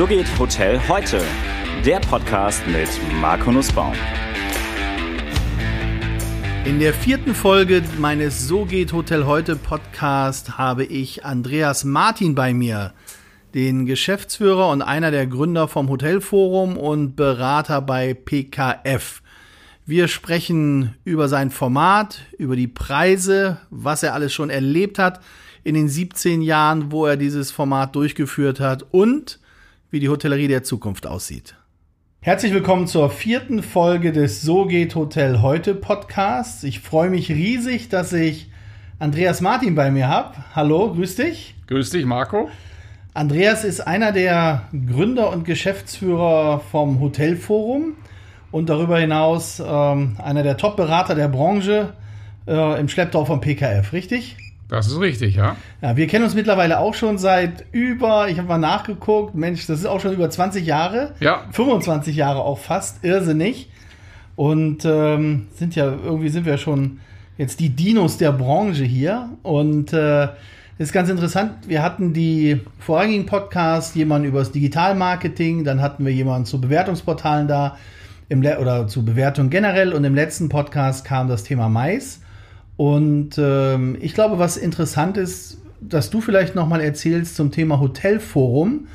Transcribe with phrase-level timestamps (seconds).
[0.00, 1.22] So geht Hotel heute.
[1.84, 2.88] Der Podcast mit
[3.20, 3.92] Marco Nussbaum.
[6.64, 12.54] In der vierten Folge meines So geht Hotel heute Podcast habe ich Andreas Martin bei
[12.54, 12.94] mir,
[13.52, 19.20] den Geschäftsführer und einer der Gründer vom Hotelforum und Berater bei PKF.
[19.84, 25.20] Wir sprechen über sein Format, über die Preise, was er alles schon erlebt hat
[25.62, 29.38] in den 17 Jahren, wo er dieses Format durchgeführt hat und
[29.90, 31.56] wie die Hotellerie der Zukunft aussieht.
[32.20, 36.62] Herzlich willkommen zur vierten Folge des So geht Hotel heute Podcasts.
[36.64, 38.50] Ich freue mich riesig, dass ich
[38.98, 40.36] Andreas Martin bei mir habe.
[40.54, 41.54] Hallo, grüß dich.
[41.66, 42.50] Grüß dich, Marco.
[43.14, 47.94] Andreas ist einer der Gründer und Geschäftsführer vom Hotelforum
[48.52, 51.94] und darüber hinaus ähm, einer der Top-Berater der Branche
[52.46, 54.36] äh, im Schlepptau vom PKF, richtig?
[54.70, 55.56] Das ist richtig, ja.
[55.82, 59.80] Ja, wir kennen uns mittlerweile auch schon seit über, ich habe mal nachgeguckt, Mensch, das
[59.80, 61.12] ist auch schon über 20 Jahre.
[61.20, 61.44] Ja.
[61.50, 63.68] 25 Jahre auch fast, irrsinnig.
[64.36, 67.00] Und ähm, sind ja, irgendwie sind wir schon
[67.36, 69.30] jetzt die Dinos der Branche hier.
[69.42, 70.28] Und äh,
[70.80, 71.52] ist ganz interessant.
[71.68, 77.48] Wir hatten die vorherigen Podcasts jemanden über das Digitalmarketing, dann hatten wir jemanden zu Bewertungsportalen
[77.48, 77.76] da
[78.30, 82.20] im oder zu Bewertung generell und im letzten Podcast kam das Thema Mais.
[82.76, 88.86] Und ähm, ich glaube, was interessant ist, dass du vielleicht nochmal erzählst zum Thema Hotelforum.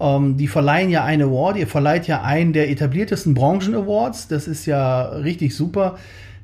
[0.00, 4.28] Ähm, die verleihen ja einen Award, ihr verleiht ja einen der etabliertesten Branchen-Awards.
[4.28, 5.98] Das ist ja richtig super.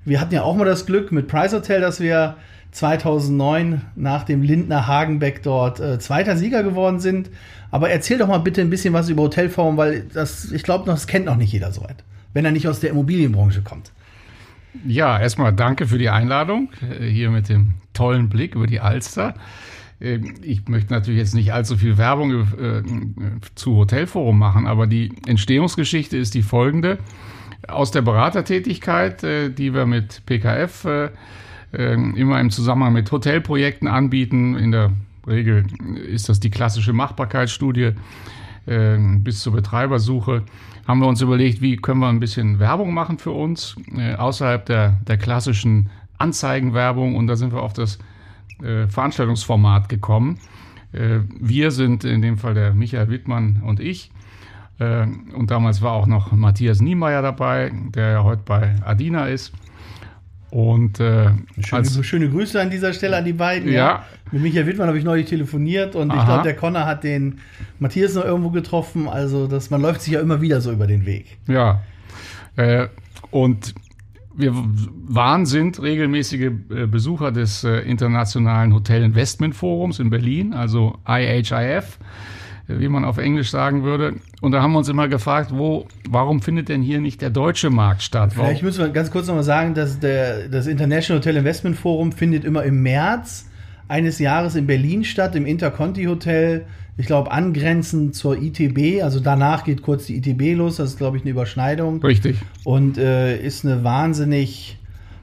[0.05, 2.37] Wir hatten ja auch mal das Glück mit Price Hotel, dass wir
[2.73, 7.31] 2009 nach dem Lindner Hagenbeck dort äh, zweiter Sieger geworden sind.
[7.71, 11.07] Aber erzähl doch mal bitte ein bisschen was über Hotelforum, weil das, ich glaube, das
[11.07, 13.93] kennt noch nicht jeder so weit, wenn er nicht aus der Immobilienbranche kommt.
[14.87, 19.35] Ja, erstmal danke für die Einladung äh, hier mit dem tollen Blick über die Alster.
[20.01, 22.83] Ähm, ich möchte natürlich jetzt nicht allzu viel Werbung äh,
[23.55, 26.99] zu Hotelforum machen, aber die Entstehungsgeschichte ist die folgende.
[27.69, 31.11] Aus der Beratertätigkeit, äh, die wir mit PKF
[31.73, 34.91] immer im Zusammenhang mit Hotelprojekten anbieten, in der
[35.25, 35.67] Regel
[36.05, 37.93] ist das die klassische Machbarkeitsstudie
[38.67, 40.43] bis zur Betreibersuche,
[40.91, 44.67] haben wir uns überlegt, wie können wir ein bisschen Werbung machen für uns, äh, außerhalb
[44.67, 47.15] der, der klassischen Anzeigenwerbung.
[47.15, 47.99] Und da sind wir auf das
[48.63, 50.39] äh, Veranstaltungsformat gekommen.
[50.93, 54.11] Äh, wir sind in dem Fall der Michael Wittmann und ich.
[54.81, 59.53] Äh, und damals war auch noch Matthias Niemeyer dabei, der ja heute bei Adina ist.
[60.51, 61.31] Und äh,
[61.61, 63.71] schöne, als, schöne Grüße an dieser Stelle an die beiden.
[63.71, 63.79] Ja.
[63.79, 64.05] ja.
[64.33, 66.19] Mit Michael Wittmann habe ich neulich telefoniert und Aha.
[66.19, 67.39] ich glaube, der Connor hat den
[67.79, 69.09] Matthias noch irgendwo getroffen.
[69.09, 71.39] Also das, man läuft sich ja immer wieder so über den Weg.
[71.47, 71.83] Ja.
[72.57, 72.89] Äh,
[73.31, 73.75] und
[74.35, 80.99] wir waren, sind regelmäßige äh, Besucher des äh, Internationalen Hotel Investment Forums in Berlin, also
[81.07, 81.99] IHIF
[82.79, 84.15] wie man auf Englisch sagen würde.
[84.41, 87.71] Und da haben wir uns immer gefragt, wo, warum findet denn hier nicht der deutsche
[87.71, 88.33] Markt statt?
[88.35, 88.47] Warum?
[88.47, 92.45] Vielleicht müssen wir ganz kurz nochmal sagen, dass der, das International Hotel Investment Forum findet
[92.45, 93.47] immer im März
[93.89, 96.65] eines Jahres in Berlin statt, im Interconti Hotel.
[96.97, 99.03] Ich glaube, angrenzend zur ITB.
[99.03, 100.77] Also danach geht kurz die ITB los.
[100.77, 102.03] Das ist, glaube ich, eine Überschneidung.
[102.03, 102.37] Richtig.
[102.65, 104.79] Und äh, ist eine wahnsinnig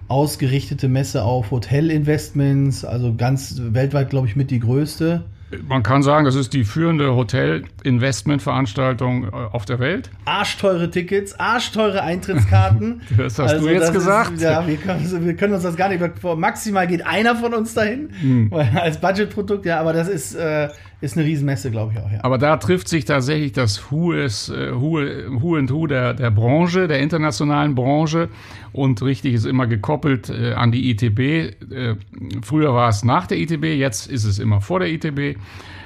[0.07, 2.84] ausgerichtete Messe auf Hotelinvestments.
[2.84, 5.24] Also ganz weltweit, glaube ich, mit die größte.
[5.66, 10.12] Man kann sagen, das ist die führende Hotel-Investment-Veranstaltung äh, auf der Welt.
[10.25, 13.02] Arschteure Tickets, arschteure Eintrittskarten.
[13.18, 14.34] das hast also du jetzt gesagt.
[14.34, 16.03] Ist, ja, wir können, wir können, uns das gar nicht.
[16.24, 18.53] Maximal geht einer von uns dahin hm.
[18.75, 19.66] als Budgetprodukt.
[19.66, 20.68] Ja, aber das ist, äh,
[21.00, 22.12] ist eine Riesenmesse, glaube ich auch.
[22.12, 22.24] Ja.
[22.24, 25.00] Aber da trifft sich tatsächlich das Who, is, äh, Who,
[25.41, 28.30] Who and Who der, der Branche, der internationalen Branche.
[28.74, 31.19] Und richtig ist immer gekoppelt äh, an die ITB.
[31.19, 31.96] Äh,
[32.41, 35.38] früher war es nach der ITB, jetzt ist es immer vor der ITB.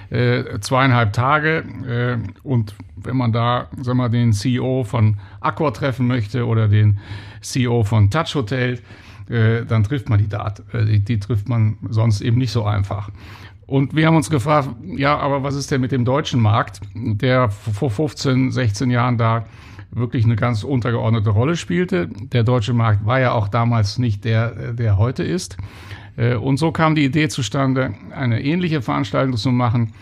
[0.10, 1.64] Äh, zweieinhalb Tage.
[1.88, 7.00] Äh, und wenn man da sag mal, den CEO von Accor treffen möchte oder den
[7.42, 8.80] CEO von Touch Hotel,
[9.30, 10.54] äh, dann trifft man die da.
[10.74, 13.10] Äh, die, die trifft man sonst eben nicht so einfach.
[13.72, 17.50] Und wir haben uns gefragt, ja, aber was ist denn mit dem deutschen Markt, der
[17.50, 19.46] vor 15, 16 Jahren da
[19.92, 22.08] wirklich eine ganz untergeordnete Rolle spielte.
[22.08, 25.56] Der deutsche Markt war ja auch damals nicht der, der heute ist.
[26.18, 29.94] Äh, und so kam die Idee zustande, eine ähnliche Veranstaltung zu machen,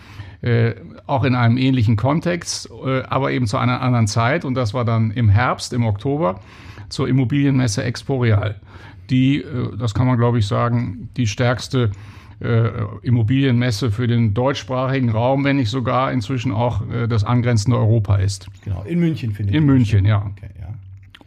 [0.42, 0.74] äh,
[1.06, 4.44] auch in einem ähnlichen Kontext, äh, aber eben zu einer anderen Zeit.
[4.44, 6.40] Und das war dann im Herbst, im Oktober,
[6.88, 8.60] zur Immobilienmesse Exporeal,
[9.10, 9.44] die,
[9.78, 11.92] das kann man glaube ich sagen, die stärkste
[13.02, 18.48] Immobilienmesse für den deutschsprachigen Raum, wenn nicht sogar inzwischen auch äh, das angrenzende Europa ist.
[18.64, 19.58] Genau, in München finde ich.
[19.58, 20.18] In München, ja.
[20.18, 20.74] Okay, ja.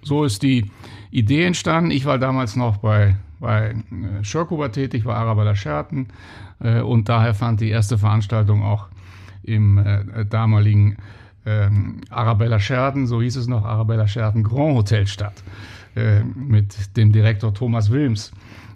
[0.02, 0.66] So ist die
[1.12, 1.92] Idee entstanden.
[1.92, 6.08] Ich war damals noch bei, bei äh, Schörkuber tätig, war Araber Scherten
[6.60, 8.88] äh, und daher fand die erste Veranstaltung auch
[9.44, 10.98] im äh, damaligen
[11.46, 15.44] ähm, Arabella Scherden, so hieß es noch, Arabella Scherden Grand Hotel statt,
[15.96, 18.32] äh, mit dem Direktor Thomas Wilms.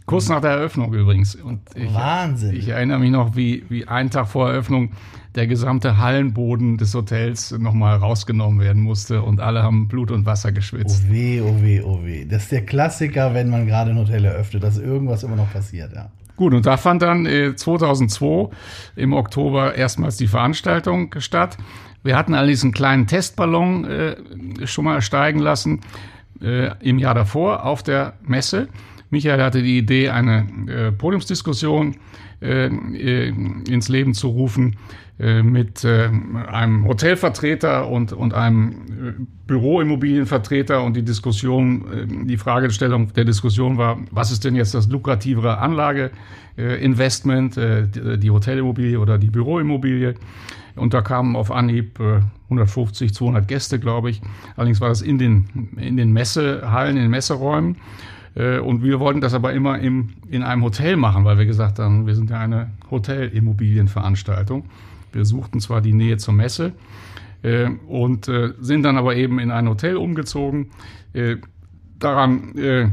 [0.07, 1.35] Kurz nach der Eröffnung übrigens.
[1.35, 2.55] Und ich, Wahnsinn.
[2.55, 4.93] Ich erinnere mich noch, wie, wie einen Tag vor Eröffnung
[5.35, 10.53] der gesamte Hallenboden des Hotels nochmal rausgenommen werden musste und alle haben Blut und Wasser
[10.53, 11.03] geschwitzt.
[11.05, 12.23] Oh weh, oh weh, oh weh.
[12.23, 15.91] Das ist der Klassiker, wenn man gerade ein Hotel eröffnet, dass irgendwas immer noch passiert,
[15.93, 16.09] ja.
[16.37, 18.49] Gut, und da fand dann äh, 2002
[18.95, 21.57] im Oktober erstmals die Veranstaltung statt.
[22.03, 24.15] Wir hatten allerdings einen kleinen Testballon äh,
[24.65, 25.81] schon mal steigen lassen
[26.41, 28.69] äh, im Jahr davor auf der Messe.
[29.09, 31.95] Michael hatte die Idee, eine äh, Podiumsdiskussion
[32.41, 33.33] äh, äh,
[33.69, 34.75] ins Leben zu rufen
[35.19, 36.09] äh, mit äh,
[36.47, 39.13] einem Hotelvertreter und, und einem äh,
[39.47, 45.57] Büroimmobilienvertreter und die Diskussion, die Fragestellung der Diskussion war, was ist denn jetzt das lukrativere
[45.57, 50.13] Anlageinvestment, äh, die Hotelimmobilie oder die Büroimmobilie?
[50.75, 51.99] Und da kamen auf Anhieb
[52.49, 54.21] 150, 200 Gäste, glaube ich.
[54.55, 57.77] Allerdings war das in den, in den Messehallen, in den Messeräumen.
[58.37, 62.05] Und wir wollten das aber immer im, in einem Hotel machen, weil wir gesagt haben,
[62.05, 64.65] wir sind ja eine Hotelimmobilienveranstaltung.
[65.11, 66.73] Wir suchten zwar die Nähe zur Messe
[67.41, 70.67] äh, und äh, sind dann aber eben in ein Hotel umgezogen.
[71.13, 71.37] Äh,
[71.99, 72.89] daran, äh,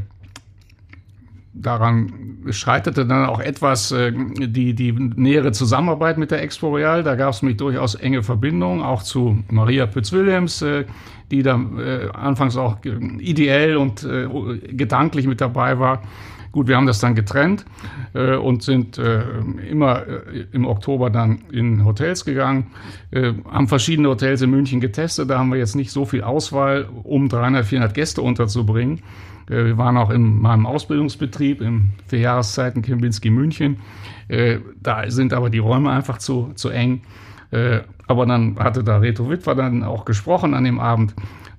[1.54, 7.02] daran scheiterte dann auch etwas äh, die, die nähere Zusammenarbeit mit der Expo Royal.
[7.02, 10.84] Da gab es mich durchaus enge Verbindungen, auch zu Maria Pütz-Williams, äh,
[11.30, 11.54] die da
[12.12, 14.06] anfangs auch ideell und
[14.68, 16.02] gedanklich mit dabei war.
[16.54, 17.64] Gut, wir haben das dann getrennt
[18.12, 19.24] äh, und sind äh,
[19.68, 22.70] immer äh, im Oktober dann in Hotels gegangen,
[23.10, 25.30] äh, haben verschiedene Hotels in München getestet.
[25.30, 29.02] Da haben wir jetzt nicht so viel Auswahl, um 300, 400 Gäste unterzubringen.
[29.48, 33.78] Äh, wir waren auch in meinem Ausbildungsbetrieb im vier Jahreszeiten Kempinski München.
[34.28, 37.02] Äh, da sind aber die Räume einfach zu, zu eng.
[38.08, 41.14] aber dann hatte da Reto Witwer dann auch gesprochen an dem Abend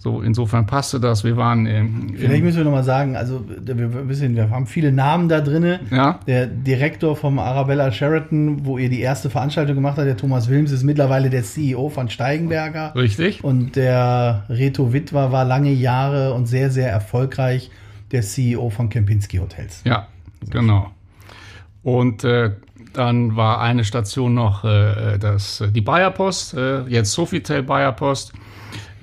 [0.06, 1.24] so, insofern passte das.
[1.24, 5.30] Wir waren im, Vielleicht müssen wir nochmal sagen, also wir, wissen, wir haben viele Namen
[5.30, 5.80] da drin.
[5.90, 6.19] Ja.
[6.28, 10.72] Der Direktor vom Arabella Sheraton, wo ihr die erste Veranstaltung gemacht habt, der Thomas Wilms,
[10.72, 12.94] ist mittlerweile der CEO von Steigenberger.
[12.96, 13.44] Richtig.
[13.44, 17.72] Und der Reto Witwer war lange Jahre und sehr, sehr erfolgreich
[18.12, 19.81] der CEO von Kempinski Hotels.
[19.86, 20.07] Ja,
[20.52, 20.92] genau.
[21.81, 22.52] Und äh,
[22.94, 28.34] dann war eine Station noch äh, das, die Bayer Post, äh, jetzt Sofitel Bayer Post.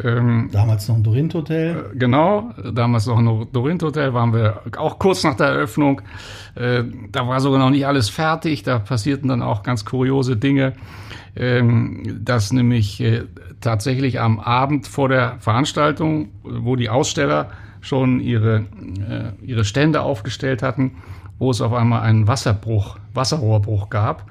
[0.04, 1.92] Ähm, damals noch ein Dorint-Hotel.
[1.92, 6.02] Äh, genau, damals noch ein Dorint-Hotel, waren wir auch kurz nach der Eröffnung.
[6.54, 10.72] Äh, da war sogar noch nicht alles fertig, da passierten dann auch ganz kuriose Dinge,
[11.36, 13.24] ähm, dass nämlich äh,
[13.60, 17.50] tatsächlich am Abend vor der Veranstaltung, wo die Aussteller
[17.80, 18.64] schon ihre,
[19.08, 20.96] äh, ihre Stände aufgestellt hatten,
[21.38, 24.26] wo es auf einmal einen Wasserbruch, Wasserrohrbruch gab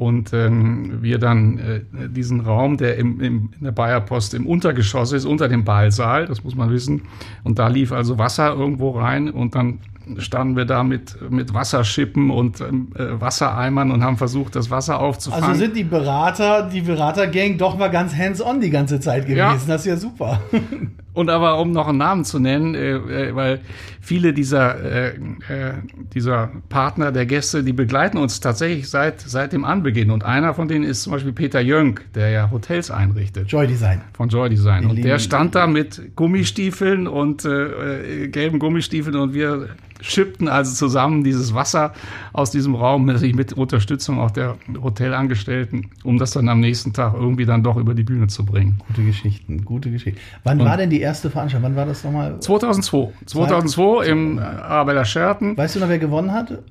[0.00, 5.12] und ähm, wir dann äh, diesen Raum, der im, im, in der Bayerpost im Untergeschoss
[5.12, 7.02] ist, unter dem Ballsaal, das muss man wissen,
[7.44, 9.80] und da lief also Wasser irgendwo rein und dann
[10.16, 15.00] standen wir da mit, mit Wasserschippen und ähm, äh, Wassereimern und haben versucht, das Wasser
[15.00, 15.44] aufzufangen.
[15.44, 19.36] Also sind die Berater, die Beratergang doch mal ganz hands-on die ganze Zeit gewesen.
[19.36, 19.58] Ja.
[19.66, 20.40] Das ist ja super.
[21.12, 23.60] Und aber um noch einen Namen zu nennen, äh, äh, weil
[24.00, 25.74] viele dieser, äh, äh,
[26.14, 30.10] dieser Partner der Gäste, die begleiten uns tatsächlich seit, seit dem Anbeginn.
[30.10, 33.50] Und einer von denen ist zum Beispiel Peter Jönk, der ja Hotels einrichtet.
[33.50, 34.00] Joy Design.
[34.12, 34.86] Von Joy Design.
[34.86, 39.68] und der stand da mit Gummistiefeln und äh, gelben Gummistiefeln und wir
[40.00, 41.92] schippten also zusammen dieses Wasser
[42.32, 47.14] aus diesem Raum, natürlich mit Unterstützung auch der Hotelangestellten, um das dann am nächsten Tag
[47.14, 48.78] irgendwie dann doch über die Bühne zu bringen.
[48.88, 50.20] Gute Geschichten, gute Geschichten.
[50.44, 51.70] Wann Und war denn die erste Veranstaltung?
[51.70, 52.38] Wann war das nochmal?
[52.40, 53.12] 2002.
[53.26, 55.56] 2002 im Arabella Sheraton.
[55.56, 56.62] Weißt du noch, wer gewonnen hatte?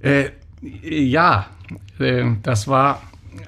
[0.00, 0.30] Äh,
[0.82, 1.46] ja,
[1.98, 3.02] äh, das war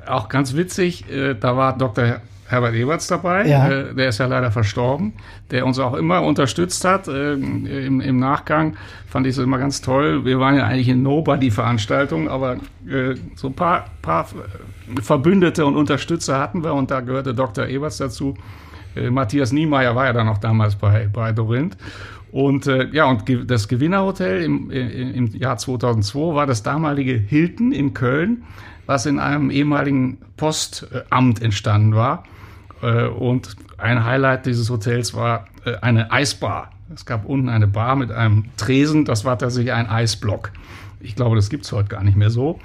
[0.06, 1.10] auch ganz witzig.
[1.10, 2.20] Äh, da war Dr.
[2.46, 3.68] Herbert Eberts dabei, ja.
[3.68, 5.14] äh, der ist ja leider verstorben,
[5.50, 8.76] der uns auch immer unterstützt hat äh, im, im, Nachgang.
[9.08, 10.24] Fand ich es immer ganz toll.
[10.26, 14.28] Wir waren ja eigentlich in Nobody-Veranstaltung, aber äh, so ein paar, paar
[15.00, 17.66] Verbündete und Unterstützer hatten wir und da gehörte Dr.
[17.66, 18.36] Eberts dazu.
[18.96, 21.76] Äh, Matthias Niemeyer war ja dann noch damals bei, bei Dorint.
[22.32, 27.94] Und äh, ja, und das Gewinnerhotel im, im Jahr 2002 war das damalige Hilton in
[27.94, 28.42] Köln,
[28.86, 32.24] was in einem ehemaligen Postamt entstanden war.
[32.82, 36.70] Äh, und ein Highlight dieses Hotels war äh, eine Eisbar.
[36.92, 40.50] Es gab unten eine Bar mit einem Tresen, das war tatsächlich ein Eisblock.
[41.00, 42.58] Ich glaube, das gibt es heute gar nicht mehr so.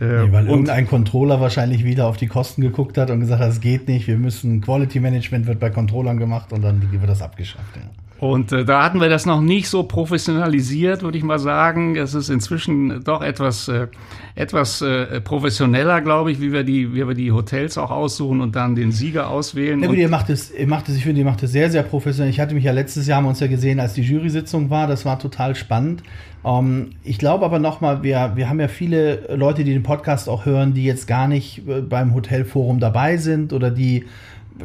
[0.00, 3.48] Nee, weil und irgendein Controller wahrscheinlich wieder auf die Kosten geguckt hat und gesagt hat,
[3.48, 7.22] das geht nicht, wir müssen Quality Management wird bei Controllern gemacht und dann wird das
[7.22, 7.76] abgeschafft.
[7.76, 8.03] Ja.
[8.24, 11.94] Und äh, da hatten wir das noch nicht so professionalisiert, würde ich mal sagen.
[11.94, 13.88] Es ist inzwischen doch etwas, äh,
[14.34, 18.56] etwas äh, professioneller, glaube ich, wie wir, die, wie wir die Hotels auch aussuchen und
[18.56, 19.78] dann den Sieger auswählen.
[19.82, 21.82] Ja gut, ihr macht es, ihr macht es, ich finde, ihr macht es sehr, sehr
[21.82, 22.30] professionell.
[22.30, 24.86] Ich hatte mich ja letztes Jahr, haben wir uns ja gesehen, als die Jury-Sitzung war.
[24.86, 26.02] Das war total spannend.
[26.46, 30.46] Ähm, ich glaube aber nochmal, wir, wir haben ja viele Leute, die den Podcast auch
[30.46, 34.06] hören, die jetzt gar nicht äh, beim Hotelforum dabei sind oder die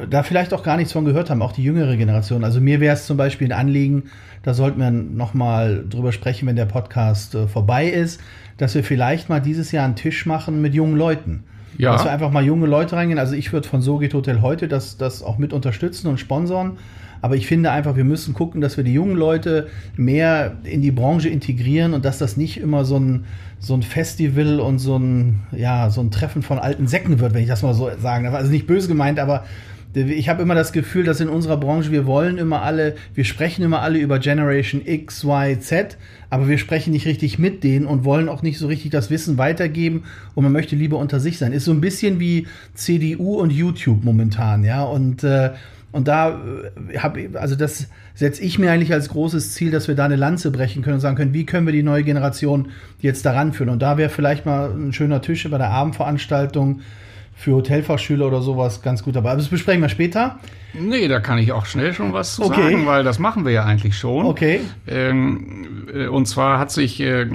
[0.09, 2.43] da vielleicht auch gar nichts von gehört haben, auch die jüngere Generation.
[2.43, 4.03] Also mir wäre es zum Beispiel ein Anliegen,
[4.43, 8.21] da sollten wir nochmal drüber sprechen, wenn der Podcast äh, vorbei ist,
[8.57, 11.43] dass wir vielleicht mal dieses Jahr einen Tisch machen mit jungen Leuten.
[11.77, 11.93] Ja.
[11.93, 13.19] Dass wir einfach mal junge Leute reingehen.
[13.19, 16.73] Also ich würde von So geht Hotel heute das, das auch mit unterstützen und sponsoren.
[17.21, 20.91] Aber ich finde einfach, wir müssen gucken, dass wir die jungen Leute mehr in die
[20.91, 23.25] Branche integrieren und dass das nicht immer so ein,
[23.59, 27.41] so ein Festival und so ein, ja, so ein Treffen von alten Säcken wird, wenn
[27.41, 28.33] ich das mal so sagen darf.
[28.33, 29.43] Also nicht böse gemeint, aber
[29.93, 33.63] ich habe immer das Gefühl, dass in unserer Branche wir wollen immer alle, wir sprechen
[33.63, 35.97] immer alle über Generation X, Y, Z,
[36.29, 39.39] aber wir sprechen nicht richtig mit denen und wollen auch nicht so richtig das Wissen
[39.39, 40.03] weitergeben
[40.35, 41.53] und man möchte lieber unter sich sein.
[41.53, 44.83] Ist so ein bisschen wie CDU und YouTube momentan, ja.
[44.83, 45.51] Und äh,
[45.91, 46.39] und da
[46.91, 50.17] äh, habe also das setze ich mir eigentlich als großes Ziel, dass wir da eine
[50.17, 52.67] Lanze brechen können und sagen können, wie können wir die neue Generation
[52.99, 53.69] jetzt daran führen?
[53.69, 56.81] Und da wäre vielleicht mal ein schöner Tisch bei der Abendveranstaltung
[57.39, 59.29] für Hotelfachschüler oder sowas ganz gut dabei.
[59.29, 60.39] Aber das besprechen wir später.
[60.73, 62.63] Nee, da kann ich auch schnell schon was zu okay.
[62.63, 64.25] sagen, weil das machen wir ja eigentlich schon.
[64.25, 64.59] Okay.
[64.87, 67.29] Ähm, äh, und zwar hat sich äh, äh,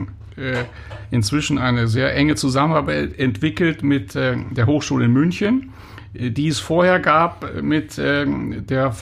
[1.11, 5.73] inzwischen eine sehr enge Zusammenarbeit entwickelt mit äh, der Hochschule in München,
[6.13, 8.95] äh, die es vorher gab mit äh, der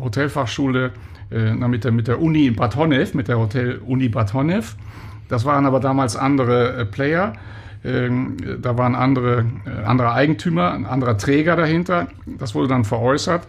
[0.00, 0.92] Hotelfachschule,
[1.30, 4.76] mit, der, mit der Uni in Bad Honnef, mit der Hotel Uni Bad Honnef.
[5.28, 7.34] Das waren aber damals andere Player.
[7.84, 12.08] Ähm, da waren andere, äh, andere Eigentümer, ein anderer Träger dahinter.
[12.38, 13.46] Das wurde dann veräußert.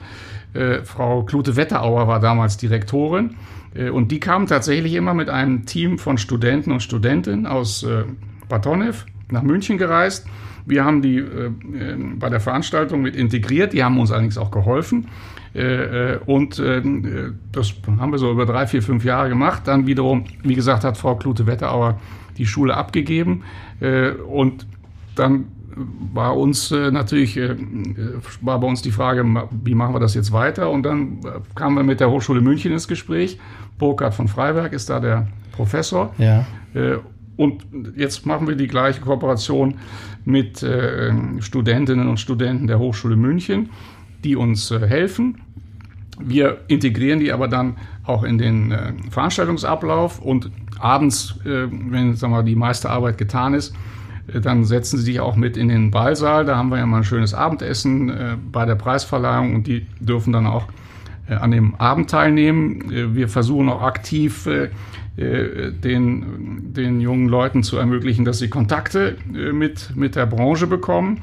[0.53, 3.35] Äh, Frau Klute Wetterauer war damals Direktorin.
[3.73, 7.85] Äh, und die kam tatsächlich immer mit einem Team von Studenten und Studentinnen aus
[8.49, 8.67] Bad
[9.31, 10.27] nach München gereist.
[10.65, 11.51] Wir haben die äh,
[12.15, 15.07] bei der Veranstaltung mit integriert, die haben uns allerdings auch geholfen.
[15.53, 16.81] Äh, und äh,
[17.51, 19.63] das haben wir so über drei, vier, fünf Jahre gemacht.
[19.65, 21.99] Dann wiederum, wie gesagt, hat Frau Klute Wetterauer
[22.37, 23.43] die Schule abgegeben.
[23.79, 24.65] Äh, und
[25.15, 25.45] dann
[26.13, 27.55] war uns äh, natürlich, äh,
[28.41, 29.25] war bei uns die Frage,
[29.63, 30.69] wie machen wir das jetzt weiter?
[30.69, 31.19] Und dann
[31.55, 33.39] kamen wir mit der Hochschule München ins Gespräch.
[33.77, 36.13] Burkhard von Freiberg ist da der Professor.
[36.17, 36.45] Ja.
[37.35, 37.65] Und
[37.97, 39.75] jetzt machen wir die gleiche Kooperation
[40.23, 40.65] mit
[41.39, 43.69] Studentinnen und Studenten der Hochschule München,
[44.23, 45.41] die uns helfen.
[46.19, 47.75] Wir integrieren die aber dann
[48.05, 48.73] auch in den
[49.09, 53.73] Veranstaltungsablauf und abends, äh, wenn sagen wir, die meiste Arbeit getan ist,
[54.33, 56.45] äh, dann setzen sie sich auch mit in den Ballsaal.
[56.45, 60.33] Da haben wir ja mal ein schönes Abendessen äh, bei der Preisverleihung und die dürfen
[60.33, 60.67] dann auch
[61.27, 63.15] an dem Abend teilnehmen.
[63.15, 64.47] Wir versuchen auch aktiv
[65.17, 71.21] den, den jungen Leuten zu ermöglichen, dass sie Kontakte mit, mit der Branche bekommen.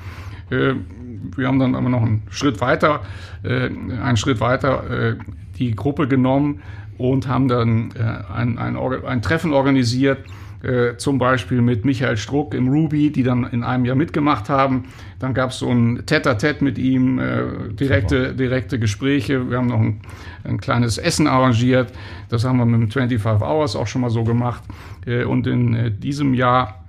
[0.48, 3.02] Wir haben dann aber noch einen Schritt weiter,
[3.44, 5.18] einen Schritt weiter
[5.56, 6.62] die Gruppe genommen
[6.98, 10.18] und haben dann äh, ein, ein, ein, Treffen organisiert,
[10.62, 14.84] äh, zum Beispiel mit Michael Struck im Ruby, die dann in einem Jahr mitgemacht haben.
[15.18, 19.50] Dann gab es so ein Tête-à-Tête mit ihm, äh, direkte, direkte Gespräche.
[19.50, 20.00] Wir haben noch ein,
[20.44, 21.92] ein, kleines Essen arrangiert.
[22.28, 24.62] Das haben wir mit dem 25 Hours auch schon mal so gemacht.
[25.06, 26.84] Äh, und in äh, diesem Jahr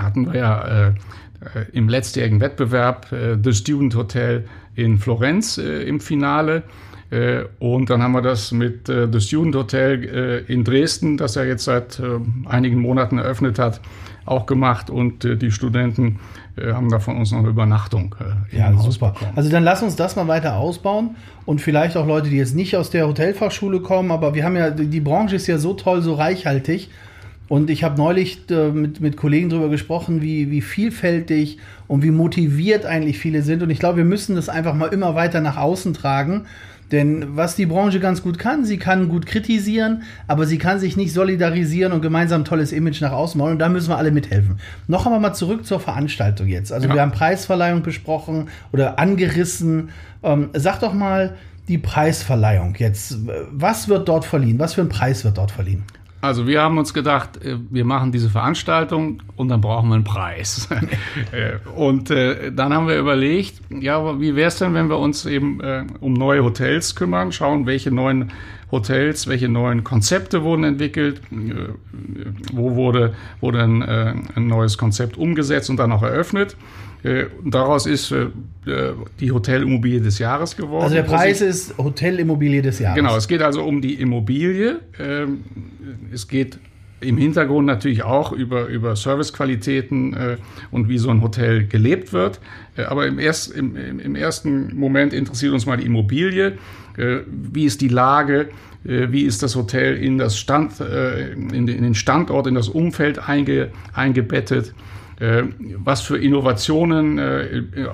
[0.00, 0.94] hatten wir ja
[1.72, 6.62] im letztjährigen Wettbewerb The Student Hotel in Florenz im Finale.
[7.10, 10.04] Äh, und dann haben wir das mit äh, The Student Hotel
[10.48, 12.00] äh, in Dresden, das er jetzt seit
[12.46, 13.80] einigen Monaten eröffnet hat,
[14.26, 14.90] auch gemacht.
[14.90, 16.20] Und die Studenten
[16.60, 18.14] haben da von uns noch eine Übernachtung.
[18.52, 19.12] ja, super.
[19.12, 19.32] Bekommen.
[19.34, 22.76] Also dann lass uns das mal weiter ausbauen und vielleicht auch Leute, die jetzt nicht
[22.76, 26.14] aus der Hotelfachschule kommen, aber wir haben ja, die Branche ist ja so toll, so
[26.14, 26.90] reichhaltig.
[27.48, 32.12] Und ich habe neulich äh, mit, mit Kollegen darüber gesprochen, wie, wie vielfältig und wie
[32.12, 33.64] motiviert eigentlich viele sind.
[33.64, 36.46] Und ich glaube, wir müssen das einfach mal immer weiter nach außen tragen.
[36.92, 40.96] Denn was die Branche ganz gut kann, sie kann gut kritisieren, aber sie kann sich
[40.96, 43.52] nicht solidarisieren und gemeinsam ein tolles Image nach außen machen.
[43.52, 44.58] Und da müssen wir alle mithelfen.
[44.88, 46.72] Noch einmal mal zurück zur Veranstaltung jetzt.
[46.72, 46.94] Also ja.
[46.94, 49.90] wir haben Preisverleihung besprochen oder angerissen.
[50.22, 51.36] Ähm, sag doch mal
[51.68, 53.18] die Preisverleihung jetzt.
[53.52, 54.58] Was wird dort verliehen?
[54.58, 55.84] Was für ein Preis wird dort verliehen?
[56.22, 60.04] Also wir haben uns gedacht, äh, wir machen diese Veranstaltung und dann brauchen wir einen
[60.04, 60.68] Preis.
[61.32, 65.26] Äh, und äh, dann haben wir überlegt, ja, wie wäre es denn, wenn wir uns
[65.26, 65.60] eben
[66.00, 68.32] um neue Hotels kümmern, schauen, welche neuen
[68.70, 71.20] Hotels, welche neuen Konzepte wurden entwickelt,
[72.52, 76.56] wo wurde, wurde ein, ein neues Konzept umgesetzt und dann auch eröffnet.
[77.02, 78.26] Äh, daraus ist äh,
[79.18, 80.84] die Hotelimmobilie des Jahres geworden.
[80.84, 82.96] Also der Preis ist Hotelimmobilie des Jahres.
[82.96, 84.80] Genau, es geht also um die Immobilie.
[84.98, 85.44] Ähm,
[86.12, 86.58] es geht
[87.00, 90.36] im Hintergrund natürlich auch über, über Servicequalitäten äh,
[90.70, 92.40] und wie so ein Hotel gelebt wird.
[92.76, 96.58] Äh, aber im, erst, im, im, ersten Moment interessiert uns mal die Immobilie.
[96.96, 98.50] Äh, wie ist die Lage?
[98.84, 103.28] Äh, wie ist das Hotel in, das Stand, äh, in, den Standort, in das Umfeld
[103.28, 104.74] einge, eingebettet?
[105.20, 105.44] Äh,
[105.76, 107.20] was für Innovationen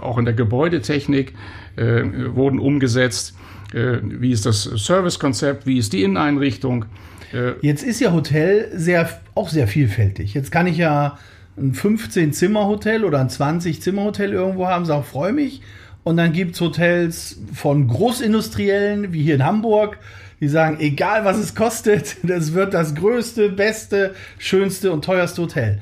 [0.00, 1.34] auch in der Gebäudetechnik
[1.76, 3.36] wurden umgesetzt?
[3.72, 5.66] Wie ist das Servicekonzept?
[5.66, 6.86] Wie ist die Inneneinrichtung?
[7.60, 10.32] Jetzt ist ja Hotel sehr, auch sehr vielfältig.
[10.32, 11.18] Jetzt kann ich ja
[11.56, 15.62] ein 15-Zimmer-Hotel oder ein 20-Zimmer-Hotel irgendwo haben, sage, freue mich.
[16.04, 19.98] Und dann gibt es Hotels von Großindustriellen, wie hier in Hamburg,
[20.40, 25.80] die sagen, egal was es kostet, das wird das größte, beste, schönste und teuerste Hotel.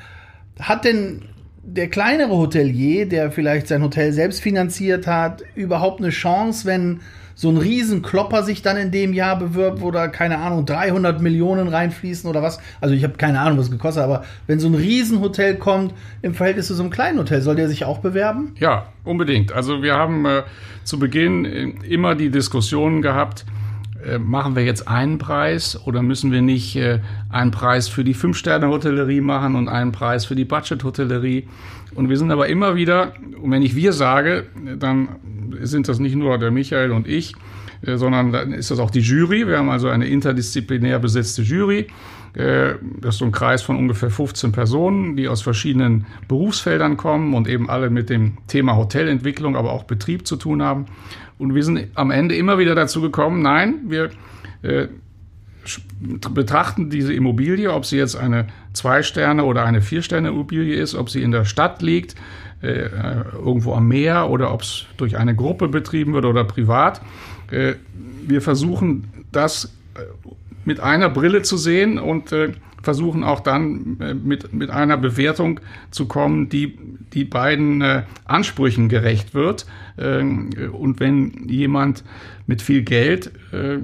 [0.58, 1.22] Hat denn
[1.66, 7.00] der kleinere Hotelier, der vielleicht sein Hotel selbst finanziert hat, überhaupt eine Chance, wenn
[7.34, 12.30] so ein Riesenklopper sich dann in dem Jahr bewirbt, da, keine Ahnung, 300 Millionen reinfließen
[12.30, 12.60] oder was.
[12.80, 15.94] Also ich habe keine Ahnung, was es gekostet hat, aber wenn so ein Riesenhotel kommt
[16.22, 18.54] im Verhältnis zu so einem kleinen Hotel, soll der sich auch bewerben?
[18.60, 19.52] Ja, unbedingt.
[19.52, 20.42] Also wir haben äh,
[20.84, 23.44] zu Beginn äh, immer die Diskussion gehabt,
[24.06, 28.14] äh, machen wir jetzt einen Preis oder müssen wir nicht äh, einen Preis für die
[28.14, 31.48] Fünf-Sterne-Hotellerie machen und einen Preis für die Budget-Hotellerie?
[31.94, 34.46] Und wir sind aber immer wieder, und wenn ich wir sage,
[34.78, 35.08] dann
[35.60, 37.34] sind das nicht nur der Michael und ich,
[37.82, 39.46] äh, sondern dann ist das auch die Jury.
[39.46, 41.86] Wir haben also eine interdisziplinär besetzte Jury.
[42.36, 47.46] Das ist so ein Kreis von ungefähr 15 Personen, die aus verschiedenen Berufsfeldern kommen und
[47.46, 50.86] eben alle mit dem Thema Hotelentwicklung, aber auch Betrieb zu tun haben.
[51.38, 54.10] Und wir sind am Ende immer wieder dazu gekommen, nein, wir
[54.62, 54.88] äh,
[56.30, 61.30] betrachten diese Immobilie, ob sie jetzt eine Zwei-Sterne- oder eine Vier-Sterne-Immobilie ist, ob sie in
[61.30, 62.14] der Stadt liegt,
[62.62, 62.88] äh,
[63.32, 67.00] irgendwo am Meer oder ob es durch eine Gruppe betrieben wird oder privat.
[67.50, 67.74] Äh,
[68.26, 69.83] wir versuchen das äh,
[70.64, 72.52] mit einer Brille zu sehen und äh,
[72.84, 76.78] versuchen auch dann äh, mit, mit einer Bewertung zu kommen, die,
[77.12, 79.66] die beiden äh, Ansprüchen gerecht wird.
[79.98, 82.04] Ähm, und wenn jemand
[82.46, 83.78] mit viel Geld, äh,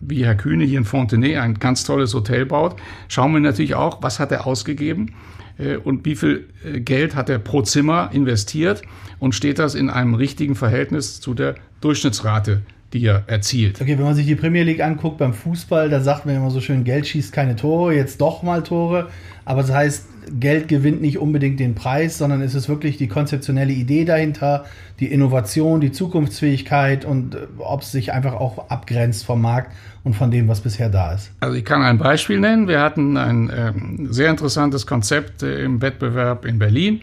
[0.00, 2.76] wie Herr Kühne hier in Fontenay, ein ganz tolles Hotel baut,
[3.08, 5.14] schauen wir natürlich auch, was hat er ausgegeben
[5.58, 8.82] äh, und wie viel äh, Geld hat er pro Zimmer investiert
[9.18, 13.80] und steht das in einem richtigen Verhältnis zu der Durchschnittsrate die er erzielt.
[13.80, 16.60] Okay, wenn man sich die Premier League anguckt beim Fußball, da sagt man immer so
[16.60, 19.08] schön, Geld schießt keine Tore, jetzt doch mal Tore.
[19.44, 20.06] Aber das heißt,
[20.38, 24.66] Geld gewinnt nicht unbedingt den Preis, sondern es ist wirklich die konzeptionelle Idee dahinter,
[25.00, 29.72] die Innovation, die Zukunftsfähigkeit und äh, ob es sich einfach auch abgrenzt vom Markt
[30.04, 31.30] und von dem, was bisher da ist.
[31.40, 32.68] Also ich kann ein Beispiel nennen.
[32.68, 33.72] Wir hatten ein äh,
[34.10, 37.02] sehr interessantes Konzept äh, im Wettbewerb in Berlin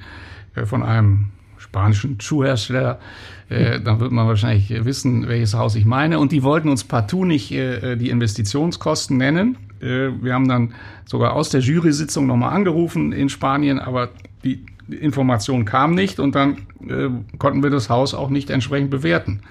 [0.56, 3.00] äh, von einem spanischen Schuhhersteller.
[3.49, 6.19] Äh, dann wird man wahrscheinlich wissen, welches Haus ich meine.
[6.19, 9.58] Und die wollten uns partout nicht äh, die Investitionskosten nennen.
[9.81, 10.73] Äh, wir haben dann
[11.05, 14.10] sogar aus der Jury-Sitzung nochmal angerufen in Spanien, aber
[14.43, 19.41] die, Information kam nicht und dann äh, konnten wir das Haus auch nicht entsprechend bewerten.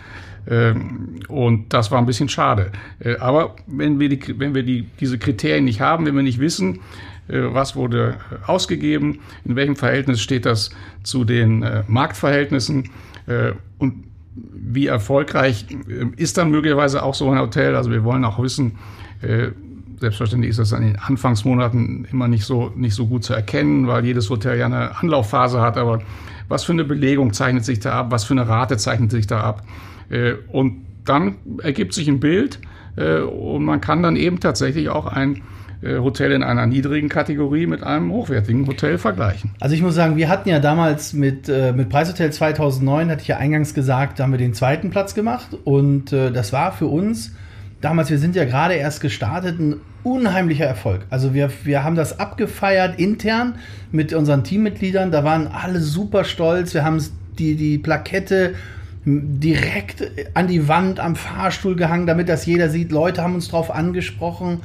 [0.49, 2.71] Ähm, und das war ein bisschen schade.
[3.01, 6.39] Äh, aber wenn wir, die, wenn wir die, diese Kriterien nicht haben, wenn wir nicht
[6.39, 6.81] wissen,
[7.29, 10.71] äh, was wurde ausgegeben, in welchem Verhältnis steht das
[11.03, 12.91] zu den äh, Marktverhältnissen
[13.79, 14.05] und
[14.37, 15.67] wie erfolgreich
[16.17, 17.77] ist dann möglicherweise auch so ein Hotel.
[17.77, 18.73] Also wir wollen auch wissen,
[20.01, 24.05] selbstverständlich ist das in den Anfangsmonaten immer nicht so, nicht so gut zu erkennen, weil
[24.05, 25.77] jedes Hotel ja eine Anlaufphase hat.
[25.77, 26.01] Aber
[26.49, 28.07] was für eine Belegung zeichnet sich da ab?
[28.11, 29.63] Was für eine Rate zeichnet sich da ab?
[30.49, 32.59] Und dann ergibt sich ein Bild
[32.97, 35.41] und man kann dann eben tatsächlich auch ein äh,
[35.99, 39.51] Hotel in einer niedrigen Kategorie mit einem hochwertigen Hotel vergleichen.
[39.61, 43.29] Also ich muss sagen, wir hatten ja damals mit, äh, mit Preishotel 2009, hatte ich
[43.29, 46.87] ja eingangs gesagt, da haben wir den zweiten Platz gemacht und äh, das war für
[46.87, 47.33] uns
[47.81, 51.03] damals, wir sind ja gerade erst gestartet, ein unheimlicher Erfolg.
[51.11, 53.57] Also wir, wir haben das abgefeiert intern
[53.93, 57.03] mit unseren Teammitgliedern, da waren alle super stolz, wir haben
[57.39, 58.55] die, die Plakette
[59.07, 62.91] direkt an die Wand am Fahrstuhl gehangen, damit das jeder sieht.
[62.91, 64.63] Leute haben uns drauf angesprochen.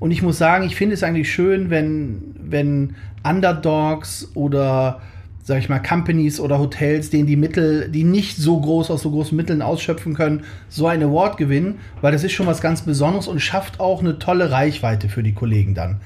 [0.00, 5.00] Und ich muss sagen, ich finde es eigentlich schön, wenn, wenn Underdogs oder
[5.42, 9.10] sag ich mal, Companies oder Hotels, denen die Mittel, die nicht so groß aus so
[9.10, 13.26] großen Mitteln ausschöpfen können, so ein Award gewinnen, weil das ist schon was ganz Besonderes
[13.26, 16.00] und schafft auch eine tolle Reichweite für die Kollegen dann.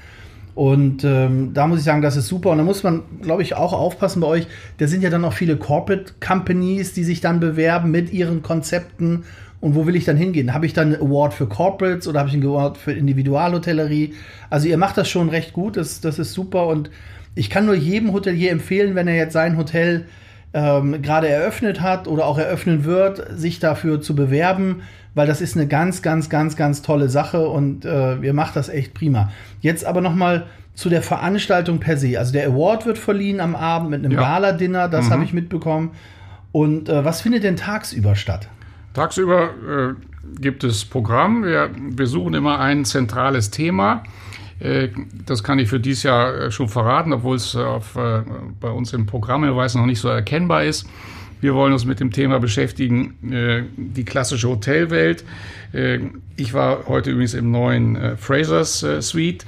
[0.55, 2.51] Und ähm, da muss ich sagen, das ist super.
[2.51, 4.47] Und da muss man, glaube ich, auch aufpassen bei euch.
[4.77, 9.25] Da sind ja dann auch viele Corporate Companies, die sich dann bewerben mit ihren Konzepten
[9.65, 10.53] und wo will ich dann hingehen?
[10.53, 14.13] Habe ich dann einen Award für Corporates oder habe ich einen Award für Individualhotellerie?
[14.51, 16.89] Also ihr macht das schon recht gut, das, das ist super und
[17.33, 20.05] ich kann nur jedem Hotelier empfehlen, wenn er jetzt sein Hotel
[20.53, 24.83] ähm, gerade eröffnet hat oder auch eröffnen wird, sich dafür zu bewerben,
[25.15, 28.69] weil das ist eine ganz, ganz, ganz, ganz tolle Sache und äh, ihr macht das
[28.69, 29.31] echt prima.
[29.61, 32.19] Jetzt aber noch mal zu der Veranstaltung per se.
[32.19, 34.19] Also der Award wird verliehen am Abend mit einem Ja.
[34.21, 35.11] Gala-Dinner, das Mhm.
[35.11, 35.91] habe ich mitbekommen.
[36.51, 38.47] Und äh, was findet denn tagsüber statt?
[38.95, 41.43] Tagsüber äh, gibt es Programm.
[41.43, 44.03] Wir, wir suchen immer ein zentrales Thema.
[44.59, 44.87] Äh,
[45.25, 48.23] das kann ich für dieses Jahr äh, schon verraten, obwohl es äh, äh,
[48.59, 50.87] bei uns im Programmhinweis noch nicht so erkennbar ist.
[51.41, 55.25] Wir wollen uns mit dem Thema beschäftigen, die klassische Hotelwelt.
[56.37, 59.45] Ich war heute übrigens im neuen Frasers Suite.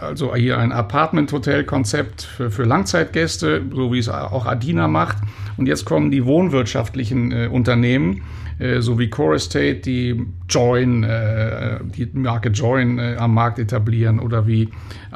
[0.00, 5.16] Also hier ein Apartment-Hotel-Konzept für, Langzeitgäste, so wie es auch Adina macht.
[5.56, 8.22] Und jetzt kommen die wohnwirtschaftlichen Unternehmen,
[8.58, 14.18] äh, so wie Core Estate, die Join, äh, die Marke Join äh, am Markt etablieren
[14.18, 14.68] oder wie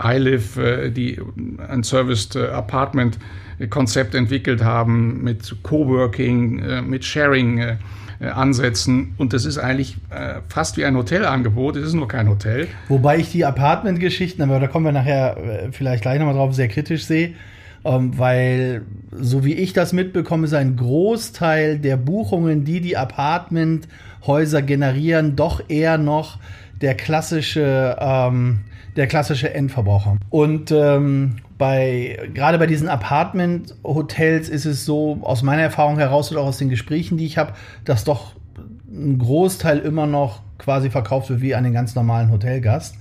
[0.02, 1.20] iLive, äh, die
[1.68, 3.18] ein Serviced äh, Apartment
[3.70, 7.78] Konzept entwickelt haben mit Coworking, mit Sharing.
[8.20, 12.68] Ansätzen und das ist eigentlich äh, fast wie ein Hotelangebot, es ist nur kein Hotel.
[12.86, 17.04] Wobei ich die Apartment-Geschichten, aber da kommen wir nachher vielleicht gleich nochmal drauf, sehr kritisch
[17.04, 17.34] sehe.
[17.84, 24.62] Ähm, weil, so wie ich das mitbekomme, ist ein Großteil der Buchungen, die die Apartmenthäuser
[24.62, 26.38] generieren, doch eher noch
[26.80, 28.60] der klassische, ähm,
[28.96, 30.18] der klassische Endverbraucher.
[30.30, 36.36] Und ähm, bei, gerade bei diesen Apartment-Hotels ist es so, aus meiner Erfahrung heraus und
[36.36, 37.52] auch aus den Gesprächen, die ich habe,
[37.84, 38.34] dass doch
[38.90, 42.96] ein Großteil immer noch quasi verkauft wird wie den ganz normalen Hotelgast.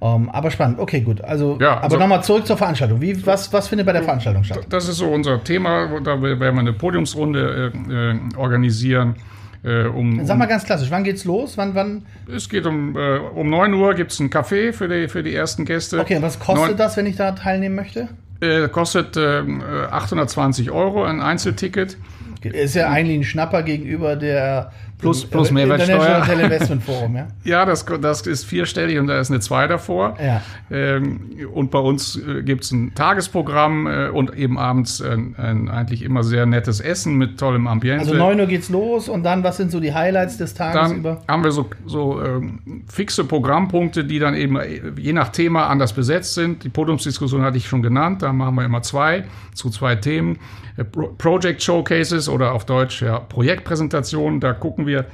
[0.00, 1.22] Ähm, aber spannend, okay, gut.
[1.22, 3.00] Also, Ja, aber also- nochmal zurück zur Veranstaltung.
[3.00, 4.66] Wie, was, was findet bei der Veranstaltung statt?
[4.68, 6.00] Das ist so unser Thema.
[6.00, 9.16] Da werden wir eine Podiumsrunde äh, äh, organisieren.
[9.64, 11.56] Äh, um, Sag mal ganz klassisch, wann geht's los?
[11.56, 12.02] Wann, wann?
[12.32, 15.34] es geht um, äh, um 9 Uhr gibt es einen Kaffee für die, für die
[15.34, 15.98] ersten Gäste.
[15.98, 18.08] Okay, und was kostet Neun- das, wenn ich da teilnehmen möchte?
[18.40, 19.42] Äh, kostet äh,
[19.90, 21.96] 820 Euro ein Einzelticket.
[22.42, 25.96] Ist ja eigentlich ein Schnapper gegenüber der Plus- plus Mehrwertsteuer.
[25.96, 27.28] International Hotel Investment Forum, ja?
[27.44, 30.16] Ja, das, das ist vierstellig und da ist eine 2 davor.
[30.22, 30.40] Ja.
[30.70, 31.20] Ähm,
[31.52, 36.02] und bei uns äh, gibt es ein Tagesprogramm äh, und eben abends ein, ein eigentlich
[36.02, 38.00] immer sehr nettes Essen mit tollem Ambiente.
[38.00, 40.98] Also 9 Uhr geht's los und dann, was sind so die Highlights des Tages Dann
[40.98, 41.22] über?
[41.28, 45.92] haben wir so, so ähm, fixe Programmpunkte, die dann eben äh, je nach Thema anders
[45.92, 46.64] besetzt sind.
[46.64, 50.38] Die Podiumsdiskussion hatte ich schon genannt, da machen wir immer zwei zu zwei Themen.
[50.92, 55.06] Pro Project Showcases oder auf Deutsch ja, Projektpräsentationen, da gucken wir,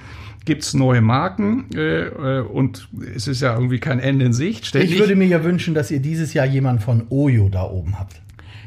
[0.44, 4.66] gibt es neue Marken äh, äh, und es ist ja irgendwie kein Ende in Sicht.
[4.66, 4.92] Ständig.
[4.92, 8.20] Ich würde mir ja wünschen, dass ihr dieses Jahr jemanden von Oyo da oben habt.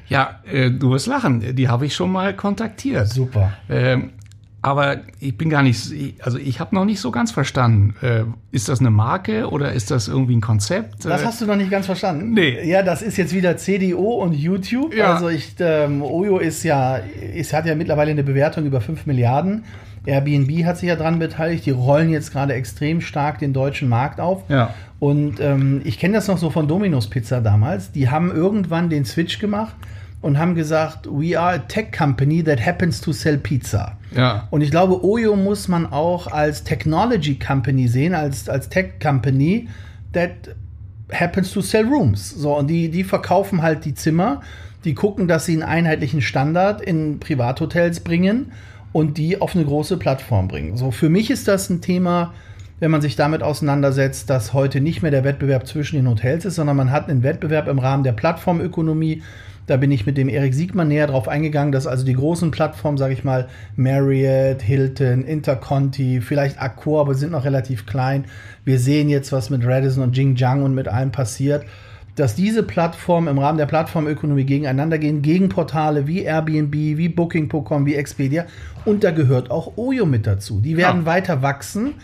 [0.07, 3.09] ja, äh, du wirst lachen, die habe ich schon mal kontaktiert.
[3.09, 3.53] Super.
[3.69, 4.11] Ähm,
[4.65, 7.93] aber ich bin gar nicht, also ich habe noch nicht so ganz verstanden.
[8.01, 11.05] Äh, ist das eine Marke oder ist das irgendwie ein Konzept?
[11.05, 12.33] Das hast du noch nicht ganz verstanden?
[12.33, 12.67] Nee.
[12.67, 14.95] Ja, das ist jetzt wieder CDO und YouTube.
[14.95, 15.13] Ja.
[15.13, 16.99] Also ich, ähm, Oyo ist ja,
[17.35, 19.65] es hat ja mittlerweile eine Bewertung über 5 Milliarden.
[20.05, 21.65] Airbnb hat sich ja dran beteiligt.
[21.65, 24.43] Die rollen jetzt gerade extrem stark den deutschen Markt auf.
[24.49, 24.73] Ja.
[24.99, 27.91] Und ähm, ich kenne das noch so von Domino's Pizza damals.
[27.91, 29.75] Die haben irgendwann den Switch gemacht
[30.21, 33.97] und haben gesagt, we are a tech company that happens to sell pizza.
[34.15, 34.47] Ja.
[34.49, 39.67] Und ich glaube, Oyo muss man auch als Technology Company sehen, als, als Tech Company
[40.13, 40.55] that
[41.11, 42.31] happens to sell rooms.
[42.31, 44.41] So, und die, die verkaufen halt die Zimmer,
[44.83, 48.51] die gucken, dass sie einen einheitlichen Standard in Privathotels bringen
[48.95, 50.77] und die auf eine große Plattform bringen.
[50.77, 52.33] So, für mich ist das ein Thema,
[52.79, 56.55] wenn man sich damit auseinandersetzt, dass heute nicht mehr der Wettbewerb zwischen den Hotels ist,
[56.55, 59.21] sondern man hat einen Wettbewerb im Rahmen der Plattformökonomie.
[59.67, 62.97] Da bin ich mit dem Erik Siegmann näher drauf eingegangen, dass also die großen Plattformen,
[62.97, 68.23] sage ich mal, Marriott, Hilton, Interconti, vielleicht Accor, aber sind noch relativ klein.
[68.63, 71.65] Wir sehen jetzt, was mit Radisson und Jingjiang und mit allem passiert,
[72.15, 77.85] dass diese Plattformen im Rahmen der Plattformökonomie gegeneinander gehen, gegen Portale wie Airbnb, wie Booking.com,
[77.85, 78.45] wie Expedia.
[78.85, 80.61] Und da gehört auch Oyo mit dazu.
[80.61, 81.05] Die werden Ja.
[81.05, 81.95] weiter wachsen